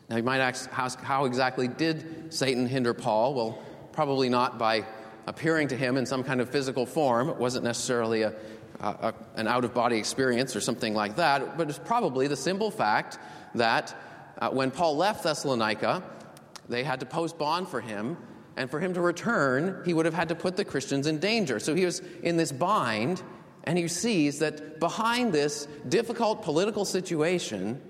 Now, 0.08 0.16
you 0.16 0.22
might 0.22 0.40
ask, 0.40 0.70
how, 0.70 0.88
how 0.88 1.24
exactly 1.24 1.68
did 1.68 2.32
Satan 2.32 2.66
hinder 2.66 2.94
Paul? 2.94 3.34
Well, 3.34 3.58
probably 3.92 4.28
not 4.28 4.58
by 4.58 4.84
appearing 5.26 5.68
to 5.68 5.76
him 5.76 5.96
in 5.96 6.06
some 6.06 6.22
kind 6.22 6.40
of 6.40 6.48
physical 6.50 6.86
form. 6.86 7.28
It 7.28 7.36
wasn't 7.36 7.64
necessarily 7.64 8.22
a, 8.22 8.32
a, 8.80 9.14
an 9.34 9.48
out 9.48 9.64
of 9.64 9.74
body 9.74 9.98
experience 9.98 10.54
or 10.54 10.60
something 10.60 10.94
like 10.94 11.16
that, 11.16 11.58
but 11.58 11.68
it's 11.68 11.78
probably 11.78 12.28
the 12.28 12.36
simple 12.36 12.70
fact 12.70 13.18
that 13.54 13.94
uh, 14.38 14.50
when 14.50 14.70
Paul 14.70 14.96
left 14.96 15.24
Thessalonica, 15.24 16.02
they 16.68 16.84
had 16.84 17.00
to 17.00 17.06
post 17.06 17.38
bond 17.38 17.68
for 17.68 17.80
him, 17.80 18.16
and 18.56 18.70
for 18.70 18.80
him 18.80 18.94
to 18.94 19.00
return, 19.00 19.82
he 19.84 19.92
would 19.92 20.06
have 20.06 20.14
had 20.14 20.30
to 20.30 20.34
put 20.34 20.56
the 20.56 20.64
Christians 20.64 21.06
in 21.06 21.18
danger. 21.18 21.60
So 21.60 21.74
he 21.74 21.84
was 21.84 22.00
in 22.22 22.36
this 22.36 22.52
bind, 22.52 23.22
and 23.64 23.78
he 23.78 23.86
sees 23.88 24.38
that 24.38 24.80
behind 24.80 25.32
this 25.32 25.66
difficult 25.88 26.42
political 26.42 26.84
situation 26.84 27.80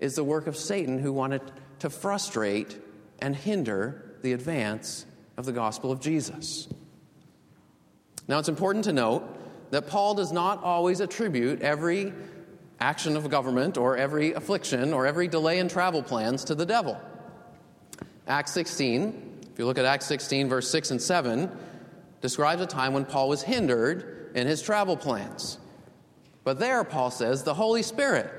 is 0.00 0.14
the 0.14 0.24
work 0.24 0.46
of 0.46 0.56
Satan 0.56 0.98
who 0.98 1.12
wanted 1.12 1.42
to 1.78 1.90
frustrate 1.90 2.78
and 3.20 3.36
hinder 3.36 4.16
the 4.22 4.32
advance 4.32 5.06
of 5.36 5.44
the 5.44 5.52
gospel 5.52 5.92
of 5.92 6.00
Jesus. 6.00 6.68
Now, 8.26 8.38
it's 8.38 8.48
important 8.48 8.84
to 8.84 8.92
note 8.92 9.24
that 9.70 9.86
Paul 9.86 10.14
does 10.14 10.32
not 10.32 10.62
always 10.62 11.00
attribute 11.00 11.62
every 11.62 12.12
action 12.80 13.16
of 13.16 13.28
government 13.28 13.76
or 13.76 13.96
every 13.96 14.32
affliction 14.32 14.92
or 14.92 15.06
every 15.06 15.28
delay 15.28 15.58
in 15.58 15.68
travel 15.68 16.02
plans 16.02 16.44
to 16.44 16.54
the 16.54 16.66
devil. 16.66 17.00
Acts 18.26 18.52
16, 18.52 19.29
if 19.52 19.58
you 19.58 19.66
look 19.66 19.78
at 19.78 19.84
Acts 19.84 20.06
16, 20.06 20.48
verse 20.48 20.70
6 20.70 20.92
and 20.92 21.02
7, 21.02 21.50
describes 22.20 22.62
a 22.62 22.66
time 22.66 22.92
when 22.92 23.04
Paul 23.04 23.28
was 23.28 23.42
hindered 23.42 24.30
in 24.34 24.46
his 24.46 24.62
travel 24.62 24.96
plans. 24.96 25.58
But 26.44 26.58
there, 26.58 26.82
Paul 26.84 27.10
says, 27.10 27.42
the 27.42 27.54
Holy 27.54 27.82
Spirit 27.82 28.30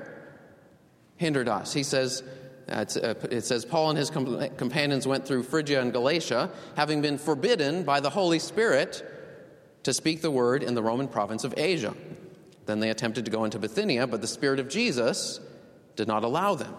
hindered 1.16 1.48
us. 1.48 1.72
He 1.72 1.82
says, 1.82 2.22
uh, 2.68 2.84
it 3.30 3.44
says, 3.44 3.64
Paul 3.64 3.90
and 3.90 3.98
his 3.98 4.10
companions 4.10 5.06
went 5.06 5.26
through 5.26 5.42
Phrygia 5.44 5.80
and 5.80 5.92
Galatia, 5.92 6.50
having 6.76 7.02
been 7.02 7.18
forbidden 7.18 7.84
by 7.84 8.00
the 8.00 8.10
Holy 8.10 8.38
Spirit 8.38 9.04
to 9.82 9.92
speak 9.92 10.22
the 10.22 10.30
word 10.30 10.62
in 10.62 10.74
the 10.74 10.82
Roman 10.82 11.08
province 11.08 11.44
of 11.44 11.54
Asia. 11.56 11.94
Then 12.66 12.80
they 12.80 12.90
attempted 12.90 13.24
to 13.24 13.30
go 13.30 13.44
into 13.44 13.58
Bithynia, 13.58 14.06
but 14.06 14.20
the 14.20 14.28
Spirit 14.28 14.60
of 14.60 14.68
Jesus 14.68 15.40
did 15.96 16.08
not 16.08 16.24
allow 16.24 16.54
them. 16.54 16.74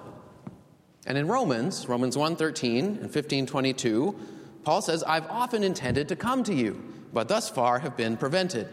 And 1.06 1.18
in 1.18 1.28
Romans, 1.28 1.88
Romans 1.88 2.16
1:13 2.16 3.00
and 3.02 3.12
15:22, 3.12 4.16
Paul 4.64 4.82
says, 4.82 5.04
"I've 5.04 5.26
often 5.28 5.64
intended 5.64 6.08
to 6.10 6.16
come 6.16 6.44
to 6.44 6.54
you, 6.54 6.82
but 7.12 7.28
thus 7.28 7.50
far 7.50 7.80
have 7.80 7.98
been 7.98 8.18
prevented." 8.18 8.68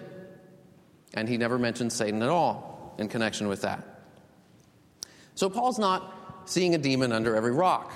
And 1.15 1.29
he 1.29 1.37
never 1.37 1.59
mentions 1.59 1.95
Satan 1.95 2.23
at 2.23 2.29
all 2.29 2.95
in 2.99 3.09
connection 3.09 3.49
with 3.49 3.63
that. 3.63 3.85
So 5.35 5.51
Paul's 5.51 5.79
not 5.79 6.13
seeing 6.45 6.75
a 6.75 6.79
demon 6.79 7.13
under 7.13 7.35
every 7.35 7.53
rock. 7.53 7.93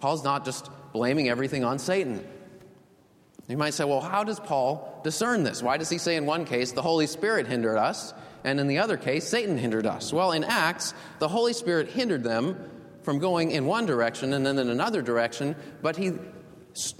Paul's 0.00 0.24
not 0.24 0.44
just 0.44 0.70
blaming 0.92 1.28
everything 1.28 1.64
on 1.64 1.78
Satan. 1.78 2.26
You 3.48 3.56
might 3.56 3.74
say, 3.74 3.84
well, 3.84 4.00
how 4.00 4.22
does 4.22 4.38
Paul 4.38 5.00
discern 5.02 5.42
this? 5.42 5.62
Why 5.62 5.76
does 5.76 5.90
he 5.90 5.98
say 5.98 6.14
in 6.16 6.24
one 6.24 6.44
case 6.44 6.72
the 6.72 6.82
Holy 6.82 7.08
Spirit 7.08 7.48
hindered 7.48 7.78
us, 7.78 8.14
and 8.44 8.60
in 8.60 8.68
the 8.68 8.78
other 8.78 8.96
case, 8.96 9.26
Satan 9.26 9.58
hindered 9.58 9.86
us? 9.86 10.12
Well, 10.12 10.30
in 10.30 10.44
Acts, 10.44 10.94
the 11.18 11.28
Holy 11.28 11.52
Spirit 11.52 11.88
hindered 11.88 12.22
them 12.22 12.56
from 13.02 13.18
going 13.18 13.50
in 13.50 13.66
one 13.66 13.86
direction 13.86 14.32
and 14.32 14.44
then 14.44 14.58
in 14.58 14.68
another 14.68 15.02
direction, 15.02 15.56
but 15.82 15.96
he 15.96 16.12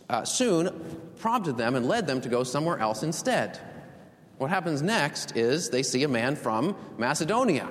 uh, 0.08 0.24
soon 0.24 0.70
prompted 1.18 1.56
them 1.56 1.74
and 1.76 1.86
led 1.86 2.06
them 2.06 2.20
to 2.20 2.28
go 2.28 2.42
somewhere 2.42 2.78
else 2.78 3.02
instead. 3.02 3.58
What 4.38 4.50
happens 4.50 4.80
next 4.80 5.36
is 5.36 5.70
they 5.70 5.82
see 5.82 6.02
a 6.02 6.08
man 6.08 6.34
from 6.34 6.76
Macedonia 6.96 7.68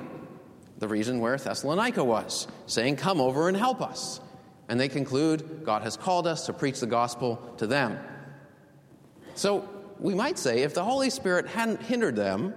the 0.79 0.87
region 0.87 1.19
where 1.19 1.37
Thessalonica 1.37 2.03
was, 2.03 2.47
saying, 2.65 2.95
Come 2.95 3.21
over 3.21 3.47
and 3.47 3.55
help 3.55 3.81
us. 3.81 4.19
And 4.67 4.79
they 4.79 4.87
conclude, 4.87 5.63
God 5.63 5.83
has 5.83 5.97
called 5.97 6.25
us 6.25 6.45
to 6.45 6.53
preach 6.53 6.79
the 6.79 6.87
gospel 6.87 7.37
to 7.57 7.67
them. 7.67 7.99
So 9.35 9.67
we 9.99 10.15
might 10.15 10.37
say, 10.37 10.61
if 10.61 10.73
the 10.73 10.83
Holy 10.83 11.09
Spirit 11.09 11.47
hadn't 11.47 11.81
hindered 11.81 12.15
them 12.15 12.53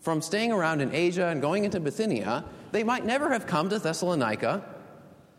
from 0.00 0.22
staying 0.22 0.50
around 0.50 0.80
in 0.80 0.94
Asia 0.94 1.26
and 1.26 1.40
going 1.40 1.64
into 1.64 1.78
Bithynia, 1.78 2.44
they 2.72 2.84
might 2.84 3.04
never 3.04 3.30
have 3.32 3.46
come 3.46 3.70
to 3.70 3.78
Thessalonica 3.78 4.64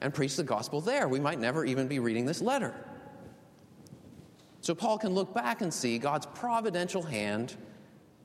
and 0.01 0.13
preached 0.13 0.37
the 0.37 0.43
gospel 0.43 0.81
there. 0.81 1.07
We 1.07 1.19
might 1.19 1.39
never 1.39 1.63
even 1.63 1.87
be 1.87 1.99
reading 1.99 2.25
this 2.25 2.41
letter. 2.41 2.73
So 4.61 4.75
Paul 4.75 4.97
can 4.97 5.13
look 5.13 5.33
back 5.33 5.61
and 5.61 5.73
see 5.73 5.97
God's 5.97 6.25
providential 6.27 7.01
hand, 7.01 7.55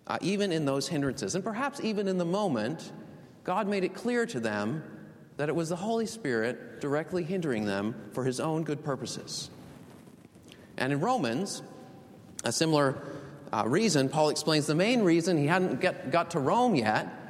uh, 0.06 0.18
even 0.20 0.52
in 0.52 0.64
those 0.64 0.88
hindrances, 0.88 1.34
and 1.34 1.42
perhaps 1.42 1.80
even 1.82 2.08
in 2.08 2.18
the 2.18 2.24
moment 2.24 2.92
God 3.44 3.68
made 3.68 3.84
it 3.84 3.94
clear 3.94 4.26
to 4.26 4.40
them 4.40 4.82
that 5.36 5.48
it 5.48 5.54
was 5.54 5.68
the 5.68 5.76
Holy 5.76 6.06
Spirit 6.06 6.80
directly 6.80 7.22
hindering 7.22 7.64
them 7.64 7.94
for 8.12 8.24
his 8.24 8.40
own 8.40 8.64
good 8.64 8.84
purposes. 8.84 9.50
And 10.76 10.92
in 10.92 11.00
Romans, 11.00 11.62
a 12.44 12.52
similar 12.52 12.96
uh, 13.52 13.64
reason, 13.66 14.08
Paul 14.08 14.30
explains 14.30 14.66
the 14.66 14.74
main 14.74 15.02
reason 15.02 15.38
he 15.38 15.46
hadn't 15.46 15.80
get, 15.80 16.10
got 16.10 16.32
to 16.32 16.40
Rome 16.40 16.74
yet 16.74 17.25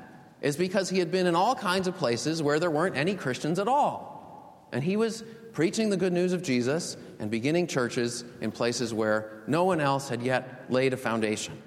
is 0.46 0.56
because 0.56 0.88
he 0.88 1.00
had 1.00 1.10
been 1.10 1.26
in 1.26 1.34
all 1.34 1.56
kinds 1.56 1.88
of 1.88 1.96
places 1.96 2.40
where 2.40 2.60
there 2.60 2.70
weren't 2.70 2.96
any 2.96 3.16
Christians 3.16 3.58
at 3.58 3.66
all. 3.66 4.68
And 4.72 4.84
he 4.84 4.96
was 4.96 5.24
preaching 5.52 5.90
the 5.90 5.96
good 5.96 6.12
news 6.12 6.32
of 6.32 6.40
Jesus 6.40 6.96
and 7.18 7.28
beginning 7.28 7.66
churches 7.66 8.22
in 8.40 8.52
places 8.52 8.94
where 8.94 9.42
no 9.48 9.64
one 9.64 9.80
else 9.80 10.08
had 10.08 10.22
yet 10.22 10.66
laid 10.68 10.92
a 10.92 10.96
foundation. 10.96 11.60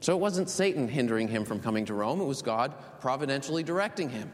So 0.00 0.12
it 0.12 0.18
wasn't 0.18 0.50
Satan 0.50 0.88
hindering 0.88 1.28
him 1.28 1.44
from 1.44 1.60
coming 1.60 1.84
to 1.84 1.94
Rome, 1.94 2.20
it 2.20 2.24
was 2.24 2.42
God 2.42 2.74
providentially 3.00 3.62
directing 3.62 4.08
him. 4.08 4.28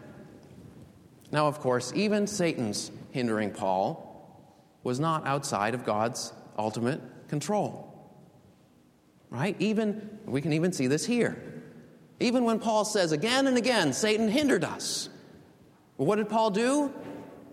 Now, 1.31 1.47
of 1.47 1.61
course, 1.61 1.93
even 1.95 2.27
Satan's 2.27 2.91
hindering 3.11 3.51
Paul 3.51 4.49
was 4.85 4.99
not 4.99 5.27
outside 5.27 5.75
of 5.75 5.85
God's 5.85 6.33
ultimate 6.57 7.03
control. 7.29 7.93
Right? 9.29 9.55
Even, 9.59 10.19
we 10.25 10.41
can 10.41 10.55
even 10.55 10.73
see 10.73 10.87
this 10.87 11.05
here. 11.05 11.56
Even 12.21 12.45
when 12.45 12.59
Paul 12.59 12.85
says 12.85 13.13
again 13.13 13.47
and 13.47 13.57
again, 13.57 13.93
Satan 13.93 14.29
hindered 14.29 14.65
us. 14.65 15.09
What 15.97 16.17
did 16.17 16.29
Paul 16.29 16.51
do? 16.51 16.93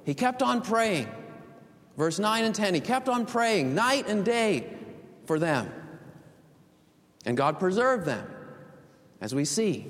He 0.06 0.14
kept 0.14 0.42
on 0.42 0.62
praying. 0.62 1.10
Verse 1.98 2.20
9 2.20 2.44
and 2.46 2.56
10, 2.56 2.74
he 2.74 2.80
kept 2.80 3.08
on 3.08 3.26
praying 3.26 3.76
night 3.76 4.08
and 4.08 4.26
day 4.26 4.68
for 5.26 5.38
them. 5.38 5.72
And 7.26 7.38
God 7.38 7.60
preserved 7.60 8.06
them, 8.06 8.28
as 9.22 9.36
we 9.36 9.46
see. 9.46 9.88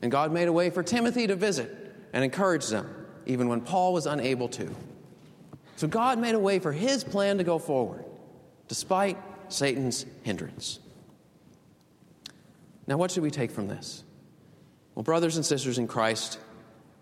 And 0.00 0.10
God 0.10 0.32
made 0.32 0.48
a 0.48 0.52
way 0.52 0.70
for 0.70 0.82
Timothy 0.82 1.26
to 1.26 1.36
visit 1.36 1.94
and 2.12 2.24
encourage 2.24 2.68
them 2.68 2.88
even 3.26 3.48
when 3.48 3.60
Paul 3.60 3.92
was 3.92 4.06
unable 4.06 4.48
to. 4.48 4.74
So 5.76 5.88
God 5.88 6.18
made 6.18 6.34
a 6.34 6.38
way 6.38 6.58
for 6.58 6.72
his 6.72 7.04
plan 7.04 7.38
to 7.38 7.44
go 7.44 7.58
forward, 7.58 8.04
despite 8.68 9.18
Satan's 9.48 10.06
hindrance. 10.22 10.78
Now, 12.86 12.96
what 12.96 13.10
should 13.10 13.22
we 13.22 13.30
take 13.30 13.50
from 13.50 13.68
this? 13.68 14.04
Well, 15.00 15.04
brothers 15.04 15.36
and 15.36 15.46
sisters 15.46 15.78
in 15.78 15.88
Christ, 15.88 16.38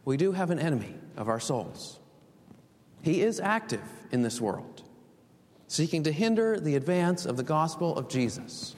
we 0.05 0.17
do 0.17 0.31
have 0.31 0.53
an 0.53 0.61
enemy 0.61 0.95
of 1.17 1.29
our 1.29 1.41
souls. 1.41 1.99
He 3.03 3.23
is 3.23 3.41
active 3.41 3.83
in 4.13 4.23
this 4.23 4.41
world, 4.41 4.85
seeking 5.67 6.05
to 6.05 6.13
hinder 6.13 6.61
the 6.61 6.77
advance 6.77 7.27
of 7.27 7.37
the 7.37 7.43
gospel 7.43 7.99
of 7.99 8.09
Jesus, 8.09 8.77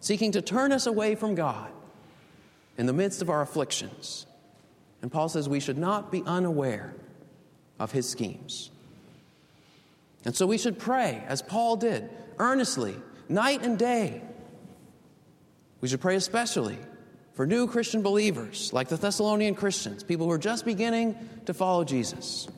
seeking 0.00 0.32
to 0.32 0.40
turn 0.40 0.72
us 0.72 0.86
away 0.86 1.16
from 1.16 1.34
God 1.34 1.70
in 2.78 2.86
the 2.86 2.94
midst 2.94 3.20
of 3.20 3.28
our 3.28 3.42
afflictions. 3.42 4.24
And 5.02 5.12
Paul 5.12 5.28
says 5.28 5.46
we 5.46 5.60
should 5.60 5.76
not 5.76 6.10
be 6.10 6.22
unaware 6.24 6.94
of 7.78 7.92
his 7.92 8.08
schemes. 8.08 8.70
And 10.24 10.34
so 10.34 10.46
we 10.46 10.56
should 10.56 10.78
pray, 10.78 11.22
as 11.28 11.42
Paul 11.42 11.76
did, 11.76 12.08
earnestly, 12.38 12.94
night 13.28 13.62
and 13.62 13.78
day. 13.78 14.22
We 15.82 15.88
should 15.88 16.00
pray 16.00 16.16
especially 16.16 16.78
for 17.32 17.46
new 17.46 17.66
Christian 17.66 18.02
believers, 18.02 18.72
like 18.72 18.88
the 18.88 18.96
Thessalonian 18.96 19.54
Christians, 19.54 20.02
people 20.02 20.26
who 20.26 20.32
are 20.32 20.38
just 20.38 20.64
beginning 20.64 21.16
to 21.46 21.54
follow 21.54 21.84
Jesus. 21.84 22.48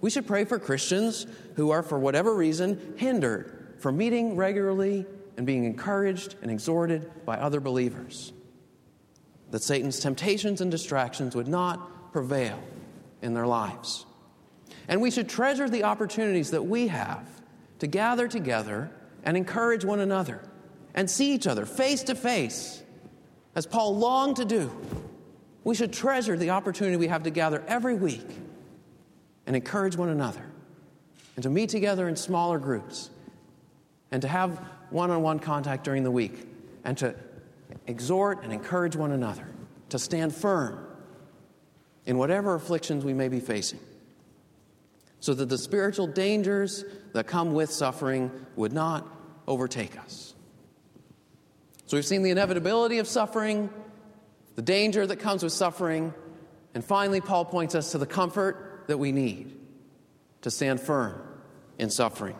We 0.00 0.10
should 0.10 0.26
pray 0.26 0.44
for 0.44 0.58
Christians 0.58 1.26
who 1.56 1.70
are, 1.70 1.82
for 1.82 1.98
whatever 1.98 2.34
reason, 2.34 2.94
hindered 2.96 3.76
from 3.78 3.96
meeting 3.96 4.36
regularly 4.36 5.06
and 5.36 5.46
being 5.46 5.64
encouraged 5.64 6.34
and 6.42 6.50
exhorted 6.50 7.10
by 7.24 7.36
other 7.36 7.60
believers. 7.60 8.32
That 9.50 9.62
Satan's 9.62 9.98
temptations 9.98 10.60
and 10.60 10.70
distractions 10.70 11.34
would 11.34 11.48
not 11.48 12.12
prevail 12.12 12.60
in 13.22 13.34
their 13.34 13.46
lives. 13.46 14.04
And 14.88 15.00
we 15.00 15.10
should 15.10 15.28
treasure 15.28 15.68
the 15.68 15.84
opportunities 15.84 16.50
that 16.50 16.64
we 16.64 16.88
have 16.88 17.26
to 17.78 17.86
gather 17.86 18.28
together 18.28 18.90
and 19.22 19.36
encourage 19.36 19.84
one 19.84 20.00
another 20.00 20.42
and 20.94 21.10
see 21.10 21.32
each 21.32 21.46
other 21.46 21.66
face 21.66 22.02
to 22.04 22.14
face, 22.14 22.82
as 23.58 23.66
Paul 23.66 23.96
longed 23.96 24.36
to 24.36 24.44
do. 24.44 24.70
We 25.64 25.74
should 25.74 25.92
treasure 25.92 26.36
the 26.36 26.50
opportunity 26.50 26.96
we 26.96 27.08
have 27.08 27.24
to 27.24 27.30
gather 27.30 27.64
every 27.66 27.96
week 27.96 28.24
and 29.48 29.56
encourage 29.56 29.96
one 29.96 30.10
another, 30.10 30.44
and 31.34 31.42
to 31.42 31.50
meet 31.50 31.68
together 31.68 32.06
in 32.08 32.14
smaller 32.14 32.60
groups, 32.60 33.10
and 34.12 34.22
to 34.22 34.28
have 34.28 34.64
one 34.90 35.10
on 35.10 35.22
one 35.22 35.40
contact 35.40 35.82
during 35.82 36.04
the 36.04 36.10
week, 36.10 36.46
and 36.84 36.96
to 36.98 37.16
exhort 37.88 38.44
and 38.44 38.52
encourage 38.52 38.94
one 38.94 39.10
another 39.10 39.48
to 39.88 39.98
stand 39.98 40.32
firm 40.32 40.86
in 42.06 42.16
whatever 42.16 42.54
afflictions 42.54 43.04
we 43.04 43.12
may 43.12 43.26
be 43.26 43.40
facing, 43.40 43.80
so 45.18 45.34
that 45.34 45.48
the 45.48 45.58
spiritual 45.58 46.06
dangers 46.06 46.84
that 47.12 47.26
come 47.26 47.52
with 47.54 47.72
suffering 47.72 48.30
would 48.54 48.72
not 48.72 49.04
overtake 49.48 49.98
us. 49.98 50.36
So 51.88 51.96
we've 51.96 52.04
seen 52.04 52.22
the 52.22 52.30
inevitability 52.30 52.98
of 52.98 53.08
suffering, 53.08 53.70
the 54.56 54.62
danger 54.62 55.06
that 55.06 55.16
comes 55.16 55.42
with 55.42 55.54
suffering, 55.54 56.12
and 56.74 56.84
finally, 56.84 57.22
Paul 57.22 57.46
points 57.46 57.74
us 57.74 57.92
to 57.92 57.98
the 57.98 58.04
comfort 58.04 58.84
that 58.88 58.98
we 58.98 59.10
need 59.10 59.56
to 60.42 60.50
stand 60.50 60.82
firm 60.82 61.18
in 61.78 61.88
suffering. 61.88 62.36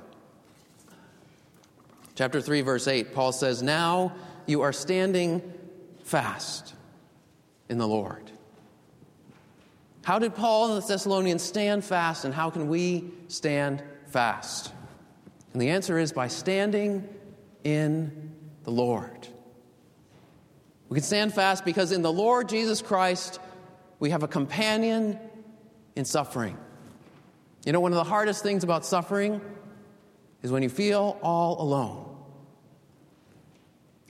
Chapter 2.14 2.42
3, 2.42 2.61
verse 2.61 2.87
8, 2.87 3.14
Paul 3.14 3.32
says, 3.32 3.62
Now 3.62 4.12
you 4.44 4.61
are 4.61 4.72
standing 4.72 5.40
fast 6.04 6.74
in 7.70 7.78
the 7.78 7.88
Lord. 7.88 8.30
How 10.04 10.18
did 10.18 10.34
Paul 10.34 10.74
and 10.74 10.82
the 10.82 10.87
Thessalonians 10.87 11.42
stand 11.42 11.87
fast, 11.87 12.26
and 12.26 12.34
how 12.34 12.50
can 12.50 12.68
we 12.68 13.11
stand 13.28 13.82
fast? 14.08 14.74
And 15.54 15.62
the 15.62 15.70
answer 15.70 15.98
is 15.98 16.12
by 16.12 16.28
standing 16.28 17.08
in 17.64 18.34
the 18.64 18.70
Lord. 18.72 19.26
We 20.88 20.96
can 20.96 21.05
stand 21.05 21.35
fast 21.35 21.64
because 21.64 21.92
in 21.92 22.03
the 22.03 22.12
Lord 22.12 22.48
Jesus 22.48 22.81
Christ, 22.81 23.40
we 23.98 24.11
have 24.11 24.22
a 24.22 24.29
companion 24.29 25.18
in 25.94 26.05
suffering. 26.05 26.57
You 27.66 27.72
know, 27.72 27.81
one 27.81 27.92
of 27.92 27.96
the 27.96 28.05
hardest 28.05 28.42
things 28.42 28.64
about 28.64 28.87
suffering 28.87 29.40
is 30.42 30.51
when 30.51 30.62
you 30.62 30.68
feel 30.68 31.18
all 31.22 31.61
alone. 31.61 32.05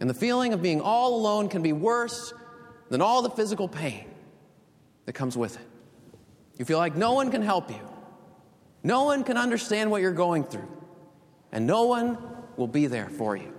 And 0.00 0.08
the 0.08 0.14
feeling 0.14 0.52
of 0.52 0.62
being 0.62 0.80
all 0.80 1.16
alone 1.16 1.48
can 1.48 1.62
be 1.62 1.72
worse 1.72 2.32
than 2.90 3.02
all 3.02 3.22
the 3.22 3.30
physical 3.30 3.68
pain 3.68 4.04
that 5.06 5.14
comes 5.14 5.36
with 5.36 5.56
it. 5.56 5.66
You 6.58 6.64
feel 6.64 6.78
like 6.78 6.94
no 6.94 7.14
one 7.14 7.30
can 7.30 7.42
help 7.42 7.70
you, 7.70 7.80
no 8.84 9.04
one 9.04 9.24
can 9.24 9.36
understand 9.36 9.90
what 9.90 10.02
you're 10.02 10.12
going 10.12 10.44
through, 10.44 10.68
and 11.50 11.66
no 11.66 11.84
one 11.84 12.18
will 12.56 12.68
be 12.68 12.86
there 12.86 13.08
for 13.08 13.36
you. 13.36 13.52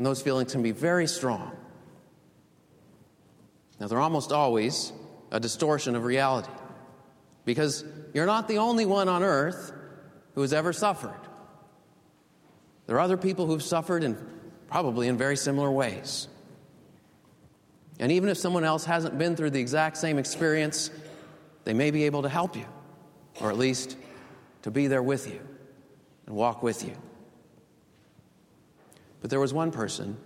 And 0.00 0.06
those 0.06 0.22
feelings 0.22 0.52
can 0.52 0.62
be 0.62 0.70
very 0.70 1.06
strong. 1.06 1.54
Now, 3.78 3.86
they're 3.86 4.00
almost 4.00 4.32
always 4.32 4.94
a 5.30 5.38
distortion 5.38 5.94
of 5.94 6.04
reality. 6.04 6.48
Because 7.44 7.84
you're 8.14 8.24
not 8.24 8.48
the 8.48 8.56
only 8.56 8.86
one 8.86 9.10
on 9.10 9.22
earth 9.22 9.74
who 10.34 10.40
has 10.40 10.54
ever 10.54 10.72
suffered. 10.72 11.20
There 12.86 12.96
are 12.96 13.00
other 13.00 13.18
people 13.18 13.46
who've 13.46 13.62
suffered 13.62 14.02
in 14.02 14.16
probably 14.68 15.06
in 15.06 15.18
very 15.18 15.36
similar 15.36 15.70
ways. 15.70 16.28
And 17.98 18.10
even 18.10 18.30
if 18.30 18.38
someone 18.38 18.64
else 18.64 18.86
hasn't 18.86 19.18
been 19.18 19.36
through 19.36 19.50
the 19.50 19.60
exact 19.60 19.98
same 19.98 20.16
experience, 20.16 20.90
they 21.64 21.74
may 21.74 21.90
be 21.90 22.04
able 22.04 22.22
to 22.22 22.30
help 22.30 22.56
you, 22.56 22.64
or 23.42 23.50
at 23.50 23.58
least 23.58 23.98
to 24.62 24.70
be 24.70 24.86
there 24.86 25.02
with 25.02 25.28
you 25.30 25.46
and 26.26 26.34
walk 26.34 26.62
with 26.62 26.86
you. 26.86 26.96
But 29.20 29.30
there 29.30 29.40
was 29.40 29.52
one 29.52 29.70
person 29.70 30.16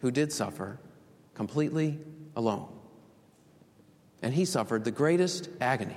who 0.00 0.10
did 0.10 0.32
suffer 0.32 0.78
completely 1.34 1.98
alone. 2.36 2.68
And 4.22 4.34
he 4.34 4.44
suffered 4.44 4.84
the 4.84 4.90
greatest 4.90 5.48
agony 5.60 5.96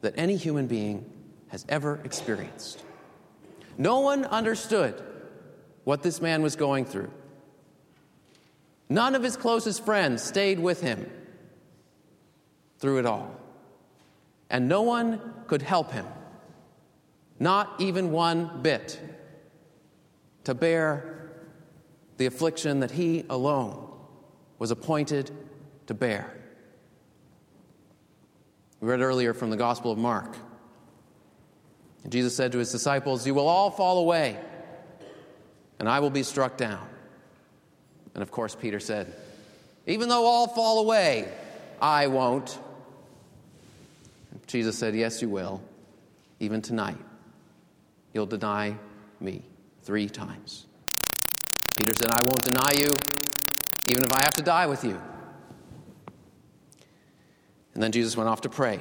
that 0.00 0.14
any 0.16 0.36
human 0.36 0.66
being 0.66 1.10
has 1.48 1.64
ever 1.68 2.00
experienced. 2.04 2.82
No 3.78 4.00
one 4.00 4.24
understood 4.24 5.02
what 5.84 6.02
this 6.02 6.20
man 6.20 6.42
was 6.42 6.56
going 6.56 6.84
through. 6.84 7.10
None 8.88 9.14
of 9.14 9.22
his 9.22 9.36
closest 9.36 9.84
friends 9.84 10.22
stayed 10.22 10.58
with 10.58 10.80
him 10.80 11.10
through 12.78 12.98
it 12.98 13.06
all. 13.06 13.34
And 14.50 14.68
no 14.68 14.82
one 14.82 15.20
could 15.46 15.62
help 15.62 15.90
him, 15.90 16.06
not 17.38 17.80
even 17.80 18.12
one 18.12 18.62
bit, 18.62 19.00
to 20.44 20.54
bear 20.54 21.30
the 22.16 22.26
affliction 22.26 22.80
that 22.80 22.90
he 22.90 23.24
alone 23.28 23.90
was 24.58 24.70
appointed 24.70 25.30
to 25.86 25.94
bear. 25.94 26.32
We 28.80 28.88
read 28.88 29.00
earlier 29.00 29.34
from 29.34 29.50
the 29.50 29.56
Gospel 29.56 29.90
of 29.90 29.98
Mark. 29.98 30.36
And 32.02 32.12
Jesus 32.12 32.36
said 32.36 32.52
to 32.52 32.58
his 32.58 32.70
disciples, 32.70 33.26
You 33.26 33.34
will 33.34 33.48
all 33.48 33.70
fall 33.70 33.98
away, 33.98 34.38
and 35.78 35.88
I 35.88 36.00
will 36.00 36.10
be 36.10 36.22
struck 36.22 36.56
down. 36.56 36.86
And 38.14 38.22
of 38.22 38.30
course, 38.30 38.54
Peter 38.54 38.78
said, 38.78 39.12
Even 39.86 40.08
though 40.08 40.24
all 40.24 40.46
fall 40.46 40.80
away, 40.80 41.32
I 41.80 42.06
won't. 42.06 42.58
Jesus 44.46 44.78
said, 44.78 44.94
Yes, 44.94 45.22
you 45.22 45.28
will. 45.28 45.62
Even 46.40 46.60
tonight, 46.60 46.98
you'll 48.12 48.26
deny 48.26 48.76
me 49.20 49.42
three 49.84 50.08
times. 50.08 50.66
Peter 51.76 51.92
said, 51.94 52.10
I 52.10 52.20
won't 52.22 52.42
deny 52.42 52.72
you, 52.76 52.90
even 53.88 54.04
if 54.04 54.12
I 54.12 54.22
have 54.22 54.34
to 54.34 54.42
die 54.42 54.66
with 54.66 54.84
you. 54.84 55.00
And 57.74 57.82
then 57.82 57.92
Jesus 57.92 58.16
went 58.16 58.28
off 58.28 58.40
to 58.42 58.48
pray, 58.48 58.80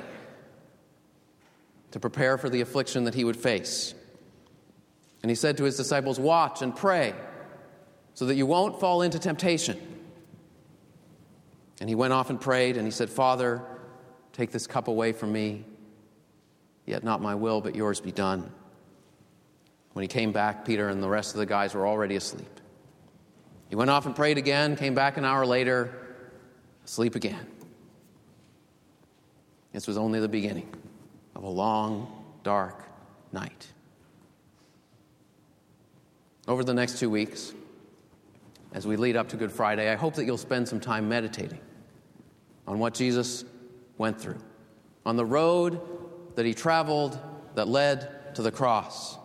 to 1.92 2.00
prepare 2.00 2.38
for 2.38 2.50
the 2.50 2.62
affliction 2.62 3.04
that 3.04 3.16
he 3.16 3.24
would 3.24 3.38
face. 3.38 3.94
And 5.22 5.30
he 5.30 5.36
said 5.36 5.58
to 5.58 5.64
his 5.64 5.76
disciples, 5.76 6.20
Watch 6.20 6.62
and 6.62 6.76
pray 6.76 7.14
so 8.14 8.26
that 8.26 8.36
you 8.36 8.46
won't 8.46 8.80
fall 8.80 9.02
into 9.02 9.20
temptation. 9.20 9.80
And 11.80 11.90
he 11.90 11.96
went 11.96 12.14
off 12.14 12.30
and 12.30 12.40
prayed, 12.40 12.78
and 12.78 12.86
he 12.86 12.92
said, 12.92 13.10
Father, 13.10 13.62
take 14.32 14.52
this 14.52 14.68
cup 14.68 14.88
away 14.88 15.12
from 15.12 15.32
me, 15.32 15.66
yet 16.86 17.04
not 17.04 17.22
my 17.22 17.36
will, 17.36 17.62
but 17.62 17.76
yours 17.76 18.00
be 18.00 18.12
done. 18.12 18.52
When 19.94 20.02
he 20.02 20.08
came 20.08 20.32
back, 20.32 20.66
Peter 20.66 20.90
and 20.90 21.02
the 21.02 21.10
rest 21.10 21.34
of 21.34 21.40
the 21.40 21.46
guys 21.46 21.74
were 21.74 21.88
already 21.88 22.16
asleep. 22.16 22.60
He 23.70 23.76
went 23.76 23.90
off 23.90 24.06
and 24.06 24.16
prayed 24.16 24.38
again, 24.38 24.76
came 24.76 24.94
back 24.94 25.18
an 25.18 25.26
hour 25.26 25.46
later, 25.46 25.94
asleep 26.86 27.16
again. 27.16 27.48
This 29.72 29.88
was 29.88 29.98
only 29.98 30.20
the 30.20 30.28
beginning 30.28 30.70
of 31.36 31.44
a 31.44 31.50
long, 31.50 32.24
dark 32.44 32.84
night. 33.32 33.68
Over 36.48 36.64
the 36.64 36.74
next 36.74 37.00
two 37.00 37.10
weeks, 37.10 37.54
as 38.74 38.86
we 38.86 38.96
lead 38.96 39.16
up 39.16 39.30
to 39.30 39.38
Good 39.38 39.52
Friday, 39.52 39.92
I 39.92 39.96
hope 39.96 40.16
that 40.16 40.26
you'll 40.26 40.38
spend 40.38 40.68
some 40.68 40.80
time 40.80 41.08
meditating 41.08 41.60
on 42.68 42.80
what 42.80 42.94
Jesus 42.94 43.46
went 43.98 44.20
through, 44.20 44.40
on 45.06 45.16
the 45.16 45.26
road 45.26 45.80
that 46.36 46.46
he 46.46 46.54
traveled 46.54 47.18
that 47.56 47.68
led 47.68 48.36
to 48.36 48.42
the 48.42 48.52
cross. 48.52 49.18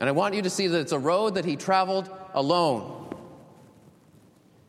And 0.00 0.08
I 0.08 0.12
want 0.12 0.34
you 0.34 0.42
to 0.42 0.50
see 0.50 0.66
that 0.66 0.78
it's 0.78 0.92
a 0.92 0.98
road 0.98 1.34
that 1.34 1.44
he 1.44 1.56
traveled 1.56 2.10
alone. 2.34 3.14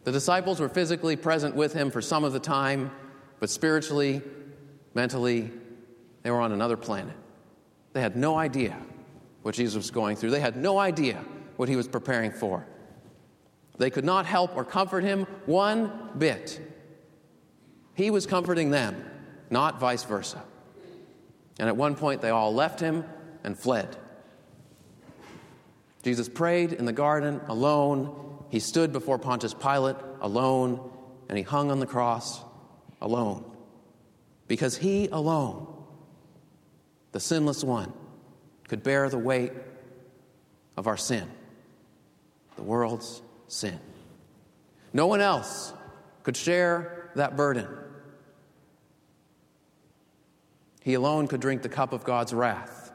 The 0.03 0.11
disciples 0.11 0.59
were 0.59 0.69
physically 0.69 1.17
present 1.17 1.55
with 1.55 1.73
him 1.73 1.91
for 1.91 2.01
some 2.01 2.23
of 2.23 2.31
the 2.31 2.39
time, 2.39 2.91
but 3.39 3.49
spiritually, 3.49 4.21
mentally, 4.93 5.51
they 6.23 6.31
were 6.31 6.39
on 6.39 6.53
another 6.53 6.77
planet. 6.77 7.15
They 7.91 8.01
had 8.01 8.15
no 8.15 8.37
idea 8.37 8.77
what 9.41 9.55
Jesus 9.55 9.75
was 9.75 9.91
going 9.91 10.15
through, 10.15 10.31
they 10.31 10.39
had 10.39 10.55
no 10.55 10.77
idea 10.77 11.23
what 11.57 11.67
he 11.67 11.75
was 11.75 11.87
preparing 11.87 12.31
for. 12.31 12.65
They 13.77 13.89
could 13.89 14.05
not 14.05 14.25
help 14.25 14.55
or 14.55 14.63
comfort 14.63 15.03
him 15.03 15.27
one 15.45 16.11
bit. 16.17 16.59
He 17.93 18.09
was 18.11 18.25
comforting 18.25 18.71
them, 18.71 19.03
not 19.49 19.79
vice 19.79 20.03
versa. 20.03 20.43
And 21.59 21.67
at 21.67 21.75
one 21.75 21.95
point, 21.95 22.21
they 22.21 22.29
all 22.29 22.53
left 22.53 22.79
him 22.79 23.03
and 23.43 23.57
fled. 23.57 23.97
Jesus 26.07 26.29
prayed 26.29 26.71
in 26.71 26.85
the 26.85 26.93
garden 26.93 27.41
alone. 27.49 28.45
He 28.47 28.61
stood 28.61 28.93
before 28.93 29.19
Pontius 29.19 29.53
Pilate 29.53 29.97
alone, 30.21 30.89
and 31.27 31.37
he 31.37 31.43
hung 31.43 31.69
on 31.69 31.81
the 31.81 31.85
cross 31.85 32.41
alone. 33.01 33.43
Because 34.47 34.77
he 34.77 35.09
alone, 35.09 35.67
the 37.11 37.19
sinless 37.19 37.61
one, 37.61 37.91
could 38.69 38.83
bear 38.83 39.09
the 39.09 39.17
weight 39.17 39.51
of 40.77 40.87
our 40.87 40.95
sin, 40.95 41.29
the 42.55 42.63
world's 42.63 43.21
sin. 43.49 43.77
No 44.93 45.07
one 45.07 45.19
else 45.19 45.73
could 46.23 46.37
share 46.37 47.11
that 47.15 47.35
burden. 47.35 47.67
He 50.85 50.93
alone 50.93 51.27
could 51.27 51.41
drink 51.41 51.63
the 51.63 51.67
cup 51.67 51.91
of 51.91 52.05
God's 52.05 52.33
wrath, 52.33 52.93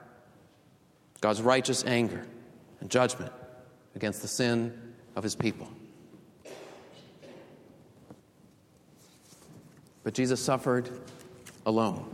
God's 1.21 1.43
righteous 1.43 1.85
anger 1.85 2.27
and 2.83 2.91
judgment 2.91 3.33
against 3.95 4.23
the 4.23 4.29
sin 4.29 4.77
of 5.15 5.23
his 5.23 5.37
people. 5.37 5.69
But 10.03 10.15
Jesus 10.15 10.41
suffered 10.41 10.91
alone 11.65 12.13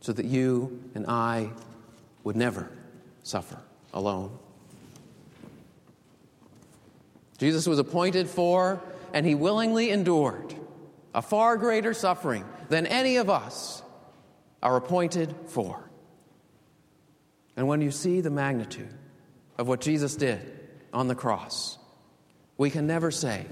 so 0.00 0.12
that 0.12 0.26
you 0.26 0.84
and 0.94 1.06
I 1.06 1.50
would 2.24 2.36
never 2.36 2.70
suffer 3.22 3.58
alone. 3.94 4.38
Jesus 7.38 7.66
was 7.66 7.78
appointed 7.78 8.28
for, 8.28 8.82
and 9.14 9.24
he 9.24 9.34
willingly 9.34 9.90
endured 9.90 10.54
a 11.14 11.22
far 11.22 11.56
greater 11.56 11.94
suffering 11.94 12.44
than 12.68 12.86
any 12.86 13.16
of 13.16 13.30
us 13.30 13.82
are 14.62 14.76
appointed 14.76 15.34
for. 15.46 15.88
And 17.56 17.66
when 17.66 17.80
you 17.80 17.90
see 17.90 18.20
the 18.20 18.30
magnitude 18.30 18.94
of 19.58 19.68
what 19.68 19.80
Jesus 19.80 20.16
did 20.16 20.40
on 20.92 21.08
the 21.08 21.14
cross, 21.14 21.78
we 22.56 22.70
can 22.70 22.86
never 22.86 23.10
say 23.10 23.46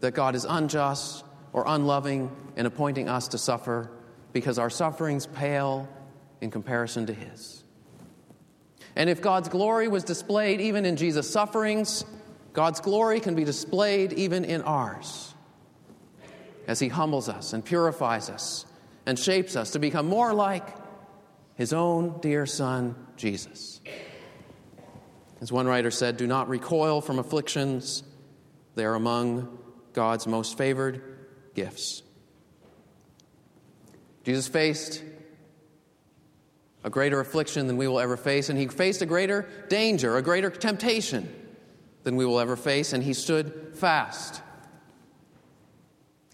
that 0.00 0.12
God 0.12 0.34
is 0.34 0.44
unjust 0.44 1.24
or 1.52 1.64
unloving 1.66 2.34
in 2.56 2.66
appointing 2.66 3.08
us 3.08 3.28
to 3.28 3.38
suffer 3.38 3.90
because 4.32 4.58
our 4.58 4.70
sufferings 4.70 5.26
pale 5.26 5.88
in 6.40 6.50
comparison 6.50 7.06
to 7.06 7.14
His. 7.14 7.64
And 8.96 9.08
if 9.08 9.20
God's 9.20 9.48
glory 9.48 9.88
was 9.88 10.04
displayed 10.04 10.60
even 10.60 10.84
in 10.84 10.96
Jesus' 10.96 11.30
sufferings, 11.30 12.04
God's 12.52 12.80
glory 12.80 13.20
can 13.20 13.34
be 13.34 13.44
displayed 13.44 14.12
even 14.14 14.44
in 14.44 14.62
ours 14.62 15.34
as 16.66 16.78
He 16.80 16.88
humbles 16.88 17.28
us 17.28 17.52
and 17.52 17.64
purifies 17.64 18.28
us 18.30 18.66
and 19.06 19.18
shapes 19.18 19.56
us 19.56 19.72
to 19.72 19.78
become 19.78 20.06
more 20.06 20.32
like 20.34 20.66
his 21.60 21.74
own 21.74 22.18
dear 22.20 22.46
son, 22.46 22.94
Jesus. 23.18 23.82
As 25.40 25.50
one 25.50 25.66
writer 25.66 25.90
said, 25.90 26.16
do 26.16 26.26
not 26.26 26.48
recoil 26.48 27.00
from 27.00 27.18
afflictions, 27.18 28.02
they 28.74 28.84
are 28.84 28.94
among 28.94 29.58
God's 29.92 30.26
most 30.26 30.58
favored 30.58 31.02
gifts. 31.54 32.02
Jesus 34.24 34.48
faced 34.48 35.02
a 36.84 36.90
greater 36.90 37.20
affliction 37.20 37.66
than 37.66 37.76
we 37.76 37.88
will 37.88 38.00
ever 38.00 38.16
face, 38.16 38.48
and 38.48 38.58
he 38.58 38.66
faced 38.68 39.02
a 39.02 39.06
greater 39.06 39.48
danger, 39.68 40.16
a 40.16 40.22
greater 40.22 40.50
temptation 40.50 41.28
than 42.02 42.16
we 42.16 42.24
will 42.24 42.40
ever 42.40 42.56
face, 42.56 42.92
and 42.92 43.02
he 43.02 43.12
stood 43.12 43.72
fast. 43.74 44.42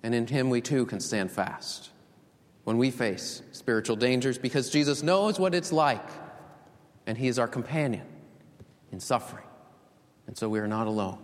And 0.03 0.15
in 0.15 0.27
him 0.27 0.51
we 0.51 0.61
too 0.61 0.87
can 0.87 1.01
stand 1.01 1.31
fast 1.31 1.91
when 2.67 2.79
we 2.79 2.91
face 2.91 3.43
spiritual 3.53 3.95
dangers 3.95 4.39
because 4.39 4.71
Jesus 4.71 5.05
knows 5.05 5.39
what 5.39 5.55
it's 5.55 5.71
like 5.71 6.09
and 7.07 7.17
He 7.17 7.29
is 7.29 7.39
our 7.39 7.47
companion 7.47 8.05
in 8.93 9.01
suffering. 9.01 9.45
And 10.27 10.37
so 10.37 10.49
we 10.49 10.59
are 10.59 10.67
not 10.67 10.87
alone. 10.87 11.19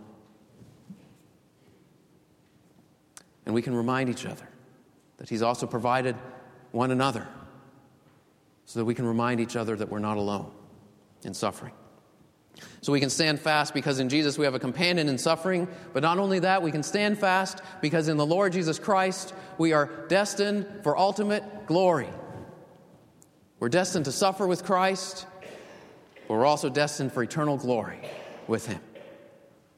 And 3.45 3.53
we 3.53 3.61
can 3.61 3.75
remind 3.75 4.09
each 4.09 4.25
other 4.25 4.47
that 5.17 5.29
He's 5.29 5.41
also 5.41 5.67
provided 5.67 6.15
one 6.71 6.91
another 6.91 7.27
so 8.65 8.79
that 8.79 8.85
we 8.85 8.95
can 8.95 9.05
remind 9.05 9.39
each 9.39 9.55
other 9.55 9.75
that 9.75 9.89
we're 9.89 9.99
not 9.99 10.17
alone 10.17 10.51
in 11.23 11.33
suffering. 11.33 11.73
So 12.81 12.93
we 12.93 12.99
can 12.99 13.09
stand 13.09 13.39
fast 13.39 13.73
because 13.73 13.99
in 13.99 14.09
Jesus 14.09 14.37
we 14.37 14.45
have 14.45 14.53
a 14.53 14.59
companion 14.59 15.09
in 15.09 15.17
suffering, 15.17 15.67
but 15.91 16.03
not 16.03 16.19
only 16.19 16.39
that, 16.39 16.61
we 16.61 16.71
can 16.71 16.83
stand 16.83 17.17
fast 17.17 17.61
because 17.81 18.07
in 18.07 18.17
the 18.17 18.25
Lord 18.25 18.53
Jesus 18.53 18.79
Christ 18.79 19.33
we 19.57 19.73
are 19.73 20.05
destined 20.07 20.67
for 20.83 20.97
ultimate 20.97 21.65
glory. 21.65 22.09
We're 23.59 23.69
destined 23.69 24.05
to 24.05 24.11
suffer 24.11 24.45
with 24.45 24.65
Christ, 24.65 25.25
but 26.33 26.39
we're 26.39 26.47
also 26.47 26.67
destined 26.67 27.13
for 27.13 27.21
eternal 27.21 27.57
glory 27.57 27.99
with 28.47 28.65
Him. 28.65 28.79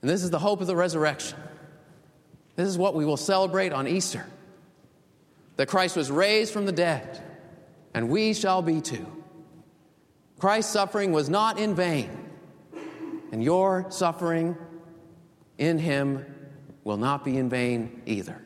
And 0.02 0.10
this 0.10 0.24
is 0.24 0.30
the 0.30 0.39
hope 0.39 0.62
of 0.62 0.68
the 0.68 0.76
resurrection. 0.78 1.38
This 2.56 2.70
is 2.70 2.78
what 2.78 2.96
we 2.96 3.04
will 3.04 3.18
celebrate 3.18 3.74
on 3.74 3.89
Easter 3.89 4.26
that 5.58 5.68
Christ 5.68 5.98
was 5.98 6.10
raised 6.10 6.54
from 6.54 6.65
the 6.65 6.72
dead, 6.72 7.22
and 7.94 8.08
we 8.08 8.34
shall 8.34 8.62
be 8.62 8.80
too. 8.80 9.06
Christ's 10.39 10.72
suffering 10.72 11.12
was 11.12 11.30
not 11.30 11.60
in 11.60 11.76
vain 11.76 12.10
and 13.34 13.44
your 13.44 13.88
suffering 13.89 14.56
in 15.58 15.78
Him 15.78 16.26
will 16.86 16.96
not 16.96 17.26
be 17.26 17.36
in 17.36 17.50
vain 17.50 18.02
either. 18.06 18.41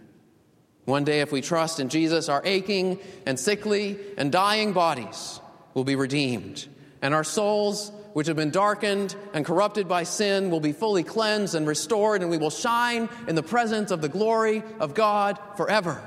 One 0.86 1.04
day, 1.04 1.22
if 1.22 1.32
we 1.32 1.42
trust 1.42 1.80
in 1.80 1.90
Jesus, 1.90 2.28
our 2.28 2.42
aching 2.44 2.98
and 3.28 3.40
sickly 3.40 4.00
and 4.18 4.32
dying 4.32 4.74
bodies 4.74 5.40
will 5.76 5.84
be 5.84 5.96
redeemed, 5.96 6.66
and 7.04 7.14
our 7.14 7.24
souls, 7.24 7.92
which 8.14 8.28
have 8.28 8.36
been 8.36 8.52
darkened 8.52 9.16
and 9.34 9.46
corrupted 9.46 9.88
by 9.88 10.04
sin, 10.04 10.50
will 10.50 10.60
be 10.60 10.72
fully 10.72 11.04
cleansed 11.04 11.56
and 11.56 11.68
restored, 11.68 12.22
and 12.22 12.30
we 12.30 12.38
will 12.38 12.50
shine 12.50 13.10
in 13.28 13.36
the 13.36 13.44
presence 13.44 13.92
of 13.92 14.02
the 14.02 14.10
glory 14.10 14.64
of 14.80 14.94
God 14.94 15.40
forever. 15.58 16.02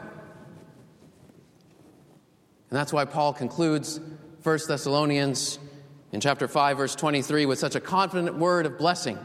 And 2.71 2.79
that's 2.79 2.93
why 2.93 3.05
Paul 3.05 3.35
concludes 3.35 4.01
1 4.43 4.59
Thessalonians 4.67 5.59
in 6.11 6.21
chapter 6.21 6.49
5, 6.49 6.77
verse 6.77 6.95
23, 6.95 7.47
with 7.47 7.59
such 7.59 7.75
a 7.75 7.81
confident 7.81 8.37
word 8.37 8.67
of 8.67 8.79
blessing. 8.79 9.19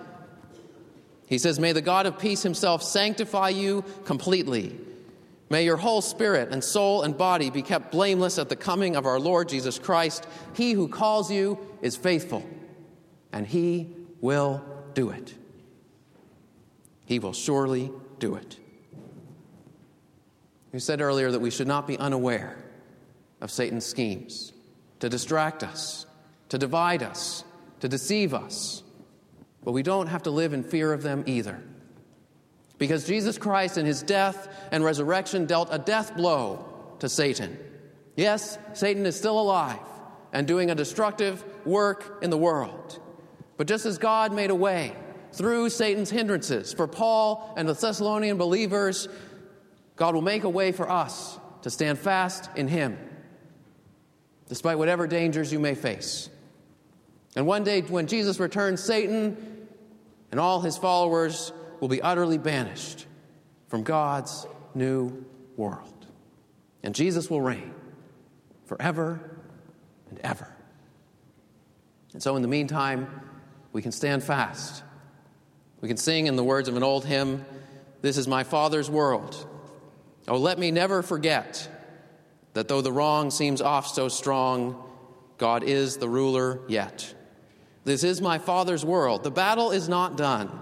He 1.27 1.37
says, 1.37 1.59
May 1.59 1.73
the 1.73 1.81
God 1.81 2.05
of 2.05 2.19
peace 2.19 2.43
himself 2.43 2.83
sanctify 2.83 3.49
you 3.49 3.83
completely. 4.05 4.77
May 5.49 5.63
your 5.63 5.77
whole 5.77 6.01
spirit 6.01 6.49
and 6.51 6.63
soul 6.63 7.03
and 7.03 7.17
body 7.17 7.49
be 7.49 7.61
kept 7.61 7.91
blameless 7.91 8.37
at 8.37 8.49
the 8.49 8.55
coming 8.55 8.95
of 8.95 9.05
our 9.05 9.19
Lord 9.19 9.47
Jesus 9.47 9.79
Christ. 9.79 10.27
He 10.53 10.73
who 10.73 10.87
calls 10.87 11.31
you 11.31 11.57
is 11.81 11.95
faithful, 11.95 12.43
and 13.37 13.45
he 13.45 13.87
will 14.19 14.65
do 14.95 15.11
it. 15.11 15.35
He 17.05 17.19
will 17.19 17.33
surely 17.33 17.91
do 18.17 18.33
it. 18.33 18.57
We 20.73 20.79
said 20.79 21.01
earlier 21.01 21.29
that 21.29 21.39
we 21.39 21.51
should 21.51 21.67
not 21.67 21.85
be 21.85 21.99
unaware 21.99 22.57
of 23.39 23.51
Satan's 23.51 23.85
schemes 23.85 24.53
to 25.01 25.07
distract 25.07 25.63
us 25.63 26.07
to 26.49 26.57
divide 26.57 27.03
us, 27.03 27.43
to 27.81 27.87
deceive 27.87 28.33
us. 28.33 28.81
But 29.63 29.73
we 29.73 29.83
don't 29.83 30.07
have 30.07 30.23
to 30.23 30.31
live 30.31 30.53
in 30.53 30.63
fear 30.63 30.93
of 30.93 31.03
them 31.03 31.23
either. 31.27 31.61
Because 32.77 33.05
Jesus 33.05 33.37
Christ 33.37 33.77
in 33.77 33.85
his 33.85 34.01
death 34.01 34.47
and 34.71 34.83
resurrection 34.83 35.45
dealt 35.45 35.69
a 35.71 35.77
death 35.77 36.15
blow 36.15 36.65
to 36.99 37.09
Satan. 37.09 37.55
Yes, 38.15 38.57
Satan 38.73 39.05
is 39.05 39.15
still 39.15 39.39
alive 39.39 39.79
and 40.31 40.47
doing 40.47 40.71
a 40.71 40.75
destructive 40.75 41.43
work 41.65 42.19
in 42.21 42.29
the 42.29 42.37
world. 42.37 42.99
But 43.57 43.67
just 43.67 43.85
as 43.85 43.97
God 43.97 44.31
made 44.31 44.51
a 44.51 44.55
way 44.55 44.95
through 45.33 45.69
Satan's 45.69 46.09
hindrances 46.09 46.73
for 46.73 46.87
Paul 46.87 47.53
and 47.57 47.67
the 47.67 47.73
Thessalonian 47.73 48.37
believers, 48.37 49.09
God 49.95 50.13
will 50.13 50.21
make 50.21 50.43
a 50.43 50.49
way 50.49 50.71
for 50.71 50.89
us 50.89 51.39
to 51.63 51.69
stand 51.69 51.99
fast 51.99 52.49
in 52.55 52.67
him, 52.67 52.97
despite 54.47 54.77
whatever 54.77 55.07
dangers 55.07 55.51
you 55.51 55.59
may 55.59 55.75
face. 55.75 56.29
And 57.35 57.45
one 57.45 57.63
day, 57.63 57.81
when 57.81 58.07
Jesus 58.07 58.39
returns, 58.39 58.81
Satan 58.81 59.67
and 60.31 60.39
all 60.39 60.61
his 60.61 60.77
followers 60.77 61.51
will 61.79 61.87
be 61.87 62.01
utterly 62.01 62.37
banished 62.37 63.05
from 63.67 63.83
God's 63.83 64.47
new 64.73 65.25
world. 65.55 66.07
And 66.83 66.95
Jesus 66.95 67.29
will 67.29 67.41
reign 67.41 67.73
forever 68.65 69.39
and 70.09 70.19
ever. 70.23 70.47
And 72.13 72.23
so, 72.23 72.35
in 72.35 72.41
the 72.41 72.47
meantime, 72.47 73.26
we 73.73 73.81
can 73.81 73.91
stand 73.91 74.23
fast. 74.23 74.83
We 75.81 75.87
can 75.87 75.97
sing 75.97 76.27
in 76.27 76.35
the 76.35 76.43
words 76.43 76.67
of 76.67 76.75
an 76.75 76.83
old 76.83 77.05
hymn 77.05 77.45
This 78.01 78.17
is 78.17 78.27
my 78.27 78.43
Father's 78.43 78.89
world. 78.89 79.47
Oh, 80.27 80.37
let 80.37 80.59
me 80.59 80.71
never 80.71 81.01
forget 81.01 81.69
that 82.53 82.67
though 82.67 82.81
the 82.81 82.91
wrong 82.91 83.31
seems 83.31 83.61
oft 83.61 83.93
so 83.93 84.07
strong, 84.09 84.83
God 85.37 85.63
is 85.63 85.97
the 85.97 86.09
ruler 86.09 86.59
yet. 86.67 87.13
This 87.85 88.03
is 88.03 88.21
my 88.21 88.37
Father's 88.37 88.83
world. 88.83 89.23
The 89.23 89.31
battle 89.31 89.71
is 89.71 89.87
not 89.87 90.17
done. 90.17 90.59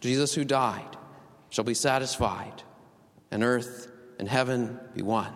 Jesus, 0.00 0.34
who 0.34 0.44
died, 0.44 0.96
shall 1.50 1.64
be 1.64 1.74
satisfied, 1.74 2.62
and 3.30 3.42
earth 3.42 3.90
and 4.18 4.28
heaven 4.28 4.78
be 4.94 5.02
one. 5.02 5.32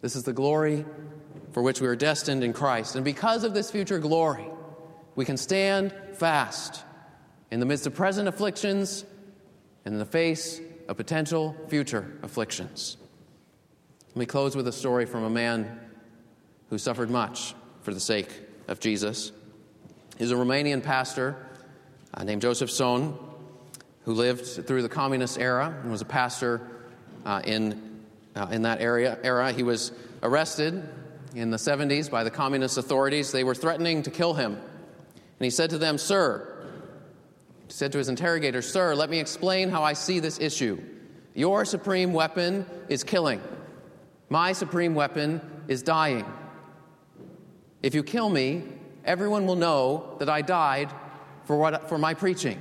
This 0.00 0.14
is 0.14 0.22
the 0.22 0.32
glory 0.32 0.84
for 1.52 1.62
which 1.62 1.80
we 1.80 1.88
are 1.88 1.96
destined 1.96 2.44
in 2.44 2.52
Christ. 2.52 2.94
And 2.94 3.04
because 3.04 3.44
of 3.44 3.54
this 3.54 3.70
future 3.70 3.98
glory, 3.98 4.46
we 5.18 5.24
can 5.24 5.36
stand 5.36 5.92
fast 6.12 6.84
in 7.50 7.58
the 7.58 7.66
midst 7.66 7.88
of 7.88 7.94
present 7.96 8.28
afflictions 8.28 9.04
and 9.84 9.92
in 9.92 9.98
the 9.98 10.04
face 10.04 10.60
of 10.86 10.96
potential 10.96 11.56
future 11.66 12.16
afflictions. 12.22 12.96
Let 14.10 14.16
me 14.16 14.26
close 14.26 14.54
with 14.54 14.68
a 14.68 14.72
story 14.72 15.06
from 15.06 15.24
a 15.24 15.30
man 15.30 15.80
who 16.70 16.78
suffered 16.78 17.10
much 17.10 17.56
for 17.82 17.92
the 17.92 17.98
sake 17.98 18.28
of 18.68 18.78
Jesus. 18.78 19.32
He's 20.18 20.30
a 20.30 20.36
Romanian 20.36 20.84
pastor 20.84 21.34
uh, 22.14 22.22
named 22.22 22.40
Joseph 22.40 22.70
Tson 22.70 23.18
who 24.04 24.12
lived 24.12 24.46
through 24.68 24.82
the 24.82 24.88
communist 24.88 25.36
era 25.36 25.76
and 25.82 25.90
was 25.90 26.00
a 26.00 26.04
pastor 26.04 26.60
uh, 27.26 27.42
in, 27.44 28.04
uh, 28.36 28.46
in 28.52 28.62
that 28.62 28.80
area, 28.80 29.18
era. 29.24 29.50
He 29.50 29.64
was 29.64 29.90
arrested 30.22 30.88
in 31.34 31.50
the 31.50 31.56
70s 31.56 32.08
by 32.08 32.22
the 32.22 32.30
communist 32.30 32.78
authorities. 32.78 33.32
They 33.32 33.42
were 33.42 33.56
threatening 33.56 34.04
to 34.04 34.12
kill 34.12 34.34
him. 34.34 34.60
And 35.38 35.44
he 35.44 35.50
said 35.50 35.70
to 35.70 35.78
them, 35.78 35.98
Sir, 35.98 36.66
he 37.66 37.72
said 37.72 37.92
to 37.92 37.98
his 37.98 38.08
interrogator, 38.08 38.62
Sir, 38.62 38.94
let 38.94 39.10
me 39.10 39.20
explain 39.20 39.68
how 39.68 39.82
I 39.82 39.92
see 39.92 40.18
this 40.18 40.40
issue. 40.40 40.82
Your 41.34 41.64
supreme 41.64 42.12
weapon 42.12 42.66
is 42.88 43.04
killing. 43.04 43.40
My 44.28 44.52
supreme 44.52 44.94
weapon 44.94 45.40
is 45.68 45.82
dying. 45.82 46.24
If 47.82 47.94
you 47.94 48.02
kill 48.02 48.28
me, 48.28 48.64
everyone 49.04 49.46
will 49.46 49.56
know 49.56 50.16
that 50.18 50.28
I 50.28 50.42
died 50.42 50.90
for, 51.44 51.56
what, 51.56 51.88
for 51.88 51.98
my 51.98 52.14
preaching, 52.14 52.60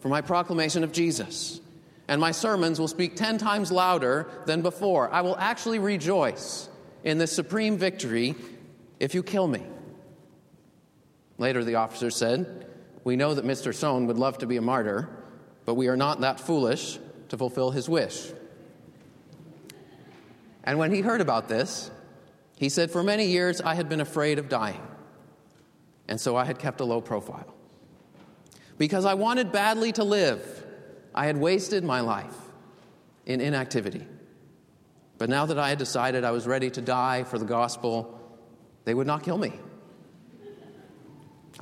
for 0.00 0.08
my 0.08 0.20
proclamation 0.20 0.82
of 0.82 0.90
Jesus. 0.92 1.60
And 2.08 2.20
my 2.20 2.32
sermons 2.32 2.80
will 2.80 2.88
speak 2.88 3.14
ten 3.14 3.38
times 3.38 3.70
louder 3.70 4.28
than 4.46 4.62
before. 4.62 5.08
I 5.12 5.20
will 5.20 5.36
actually 5.38 5.78
rejoice 5.78 6.68
in 7.04 7.18
this 7.18 7.32
supreme 7.32 7.78
victory 7.78 8.34
if 8.98 9.14
you 9.14 9.22
kill 9.22 9.46
me. 9.46 9.62
Later, 11.42 11.64
the 11.64 11.74
officer 11.74 12.08
said, 12.08 12.68
We 13.02 13.16
know 13.16 13.34
that 13.34 13.44
Mr. 13.44 13.72
Tson 13.72 14.06
would 14.06 14.16
love 14.16 14.38
to 14.38 14.46
be 14.46 14.58
a 14.58 14.62
martyr, 14.62 15.08
but 15.64 15.74
we 15.74 15.88
are 15.88 15.96
not 15.96 16.20
that 16.20 16.38
foolish 16.38 17.00
to 17.30 17.36
fulfill 17.36 17.72
his 17.72 17.88
wish. 17.88 18.30
And 20.62 20.78
when 20.78 20.92
he 20.92 21.00
heard 21.00 21.20
about 21.20 21.48
this, 21.48 21.90
he 22.56 22.68
said, 22.68 22.92
For 22.92 23.02
many 23.02 23.26
years 23.26 23.60
I 23.60 23.74
had 23.74 23.88
been 23.88 24.00
afraid 24.00 24.38
of 24.38 24.48
dying, 24.48 24.80
and 26.06 26.20
so 26.20 26.36
I 26.36 26.44
had 26.44 26.60
kept 26.60 26.80
a 26.80 26.84
low 26.84 27.00
profile. 27.00 27.52
Because 28.78 29.04
I 29.04 29.14
wanted 29.14 29.50
badly 29.50 29.90
to 29.94 30.04
live, 30.04 30.64
I 31.12 31.26
had 31.26 31.36
wasted 31.36 31.82
my 31.82 32.02
life 32.02 32.36
in 33.26 33.40
inactivity. 33.40 34.06
But 35.18 35.28
now 35.28 35.46
that 35.46 35.58
I 35.58 35.70
had 35.70 35.78
decided 35.78 36.22
I 36.22 36.30
was 36.30 36.46
ready 36.46 36.70
to 36.70 36.80
die 36.80 37.24
for 37.24 37.36
the 37.36 37.44
gospel, 37.44 38.16
they 38.84 38.94
would 38.94 39.08
not 39.08 39.24
kill 39.24 39.38
me. 39.38 39.54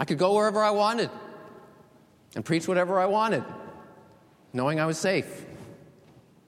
I 0.00 0.06
could 0.06 0.16
go 0.16 0.34
wherever 0.34 0.64
I 0.64 0.70
wanted 0.70 1.10
and 2.34 2.42
preach 2.42 2.66
whatever 2.66 2.98
I 2.98 3.04
wanted, 3.04 3.44
knowing 4.54 4.80
I 4.80 4.86
was 4.86 4.96
safe. 4.96 5.44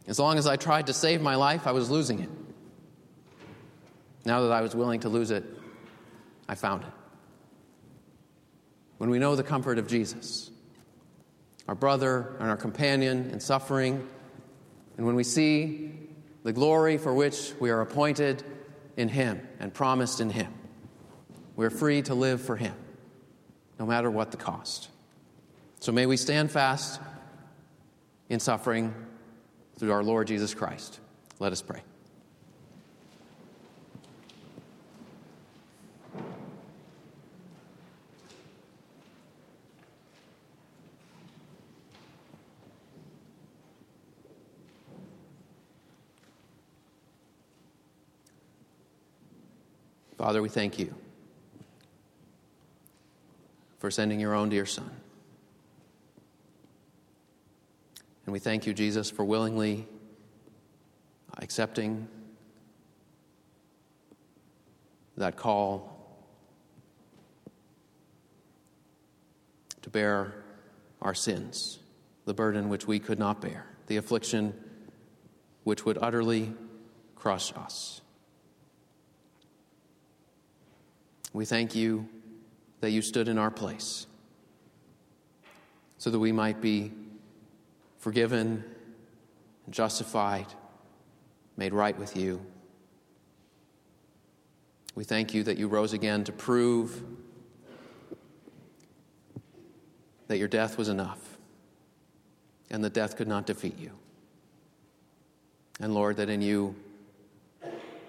As 0.09 0.19
long 0.19 0.39
as 0.39 0.47
I 0.47 0.57
tried 0.57 0.87
to 0.87 0.95
save 0.95 1.21
my 1.21 1.35
life, 1.35 1.67
I 1.67 1.73
was 1.73 1.91
losing 1.91 2.21
it. 2.21 2.31
Now 4.25 4.41
that 4.41 4.53
I 4.53 4.63
was 4.63 4.75
willing 4.75 5.01
to 5.01 5.11
lose 5.11 5.31
it, 5.31 5.45
I 6.49 6.55
found 6.55 6.85
it. 6.85 6.89
When 8.97 9.11
we 9.11 9.19
know 9.19 9.37
the 9.37 9.43
comfort 9.43 9.79
of 9.79 9.87
Jesus, 9.87 10.51
our 11.69 11.75
brother 11.75 12.35
and 12.41 12.49
our 12.49 12.57
companion 12.57 13.31
in 13.33 13.39
suffering, 13.39 14.09
and 14.97 15.05
when 15.05 15.15
we 15.15 15.25
see 15.25 15.93
the 16.43 16.55
glory 16.55 16.97
for 16.97 17.13
which 17.13 17.53
we 17.61 17.69
are 17.69 17.83
appointed 17.83 18.43
in 18.97 19.09
Him 19.09 19.47
and 19.61 19.75
promised 19.75 20.21
in 20.21 20.31
Him. 20.31 20.53
We're 21.55 21.71
free 21.71 22.01
to 22.03 22.15
live 22.15 22.41
for 22.41 22.57
Him, 22.57 22.75
no 23.83 23.87
matter 23.87 24.13
what 24.13 24.31
the 24.31 24.37
cost. 24.37 24.91
So 25.81 25.91
may 25.91 26.07
we 26.07 26.17
stand 26.17 26.53
fast 26.53 27.01
in 28.29 28.39
suffering 28.39 28.95
through 29.77 29.91
our 29.91 30.05
Lord 30.05 30.29
Jesus 30.29 30.55
Christ. 30.55 31.01
Let 31.41 31.51
us 31.51 31.63
pray. 31.63 31.83
Father, 50.17 50.41
we 50.41 50.49
thank 50.49 50.79
you 50.79 50.95
for 53.83 53.91
sending 53.91 54.21
your 54.21 54.33
own 54.33 54.49
dear 54.49 54.65
Son. 54.65 54.89
And 58.25 58.33
we 58.33 58.39
thank 58.39 58.65
you, 58.65 58.73
Jesus, 58.73 59.11
for 59.11 59.25
willingly 59.25 59.89
accepting 61.39 62.07
that 65.17 65.35
call 65.35 66.17
to 69.81 69.91
bear 69.91 70.33
our 71.01 71.13
sins, 71.13 71.81
the 72.25 72.35
burden 72.35 72.69
which 72.69 72.87
we 72.87 73.01
could 73.01 73.19
not 73.19 73.41
bear, 73.41 73.67
the 73.89 73.97
affliction 73.97 74.55
which 75.65 75.85
would 75.85 75.99
utterly 76.01 76.55
crush 77.17 77.53
us. 77.57 78.01
We 81.33 81.45
thank 81.45 81.75
you 81.75 82.09
that 82.83 82.91
you 82.91 83.01
stood 83.01 83.29
in 83.29 83.39
our 83.39 83.51
place 83.51 84.09
so 85.99 86.11
that 86.11 86.19
we 86.19 86.33
might 86.33 86.61
be 86.61 86.91
forgiven, 87.99 88.65
justified, 89.71 90.47
made 91.57 91.73
right 91.73 91.97
with 91.97 92.17
you. 92.17 92.45
We 94.97 95.05
thank 95.05 95.33
you 95.33 95.45
that 95.45 95.59
you 95.59 95.69
rose 95.69 95.93
again 95.93 96.25
to 96.25 96.33
prove 96.33 97.05
that 100.27 100.39
your 100.39 100.49
death 100.49 100.77
was 100.77 100.89
enough 100.89 101.39
and 102.69 102.83
that 102.83 102.95
death 102.95 103.17
could 103.17 103.29
not 103.29 103.47
defeat 103.47 103.79
you. 103.79 103.93
And 105.79 105.95
Lord, 105.95 106.17
that 106.17 106.29
in 106.29 106.43
you 106.43 106.75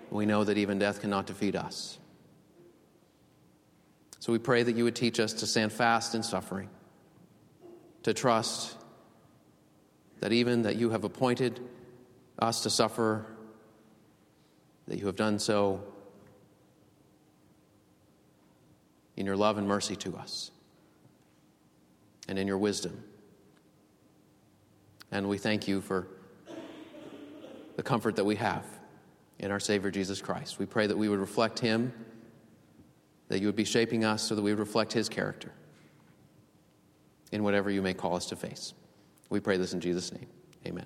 we 0.10 0.26
know 0.26 0.44
that 0.44 0.58
even 0.58 0.80
death 0.80 1.00
cannot 1.00 1.28
defeat 1.28 1.56
us. 1.56 2.00
So 4.24 4.32
we 4.32 4.40
pray 4.40 4.64
that 4.64 4.78
you 4.78 4.86
would 4.86 4.96
teach 4.96 5.20
us 5.20 5.34
to 5.34 5.46
stand 5.46 5.74
fast 5.74 6.16
in 6.16 6.24
suffering, 6.24 6.70
to 8.04 8.14
trust 8.14 8.78
that 10.22 10.32
even 10.32 10.62
that 10.62 10.78
you 10.78 10.92
have 10.92 11.04
appointed 11.04 11.60
us 12.40 12.64
to 12.64 12.70
suffer, 12.70 13.26
that 14.88 14.98
you 14.98 15.08
have 15.08 15.18
done 15.18 15.40
so 15.40 15.84
in 19.18 19.26
your 19.26 19.36
love 19.36 19.58
and 19.58 19.68
mercy 19.68 19.98
to 19.98 20.16
us 20.16 20.52
and 22.30 22.40
in 22.40 22.48
your 22.48 22.58
wisdom. 22.58 23.04
And 25.12 25.28
we 25.28 25.38
thank 25.38 25.68
you 25.68 25.82
for 25.82 26.08
the 27.76 27.84
comfort 27.84 28.16
that 28.16 28.24
we 28.24 28.38
have 28.38 28.66
in 29.38 29.52
our 29.52 29.60
Savior 29.60 29.92
Jesus 29.92 30.22
Christ. 30.22 30.60
We 30.60 30.66
pray 30.66 30.88
that 30.88 30.98
we 30.98 31.10
would 31.10 31.20
reflect 31.20 31.60
him 31.60 31.92
that 33.34 33.40
you 33.40 33.48
would 33.48 33.56
be 33.56 33.64
shaping 33.64 34.06
us 34.06 34.22
so 34.22 34.36
that 34.36 34.44
we 34.44 34.52
would 34.52 34.60
reflect 34.60 34.94
His 34.94 35.10
character 35.10 35.52
in 37.32 37.44
whatever 37.44 37.72
you 37.72 37.82
may 37.82 37.96
call 37.96 38.16
us 38.16 38.28
to 38.28 38.36
face. 38.36 38.76
We 39.32 39.40
pray 39.40 39.58
this 39.58 39.74
in 39.74 39.82
Jesus' 39.82 40.12
name. 40.12 40.28
Amen. 40.68 40.86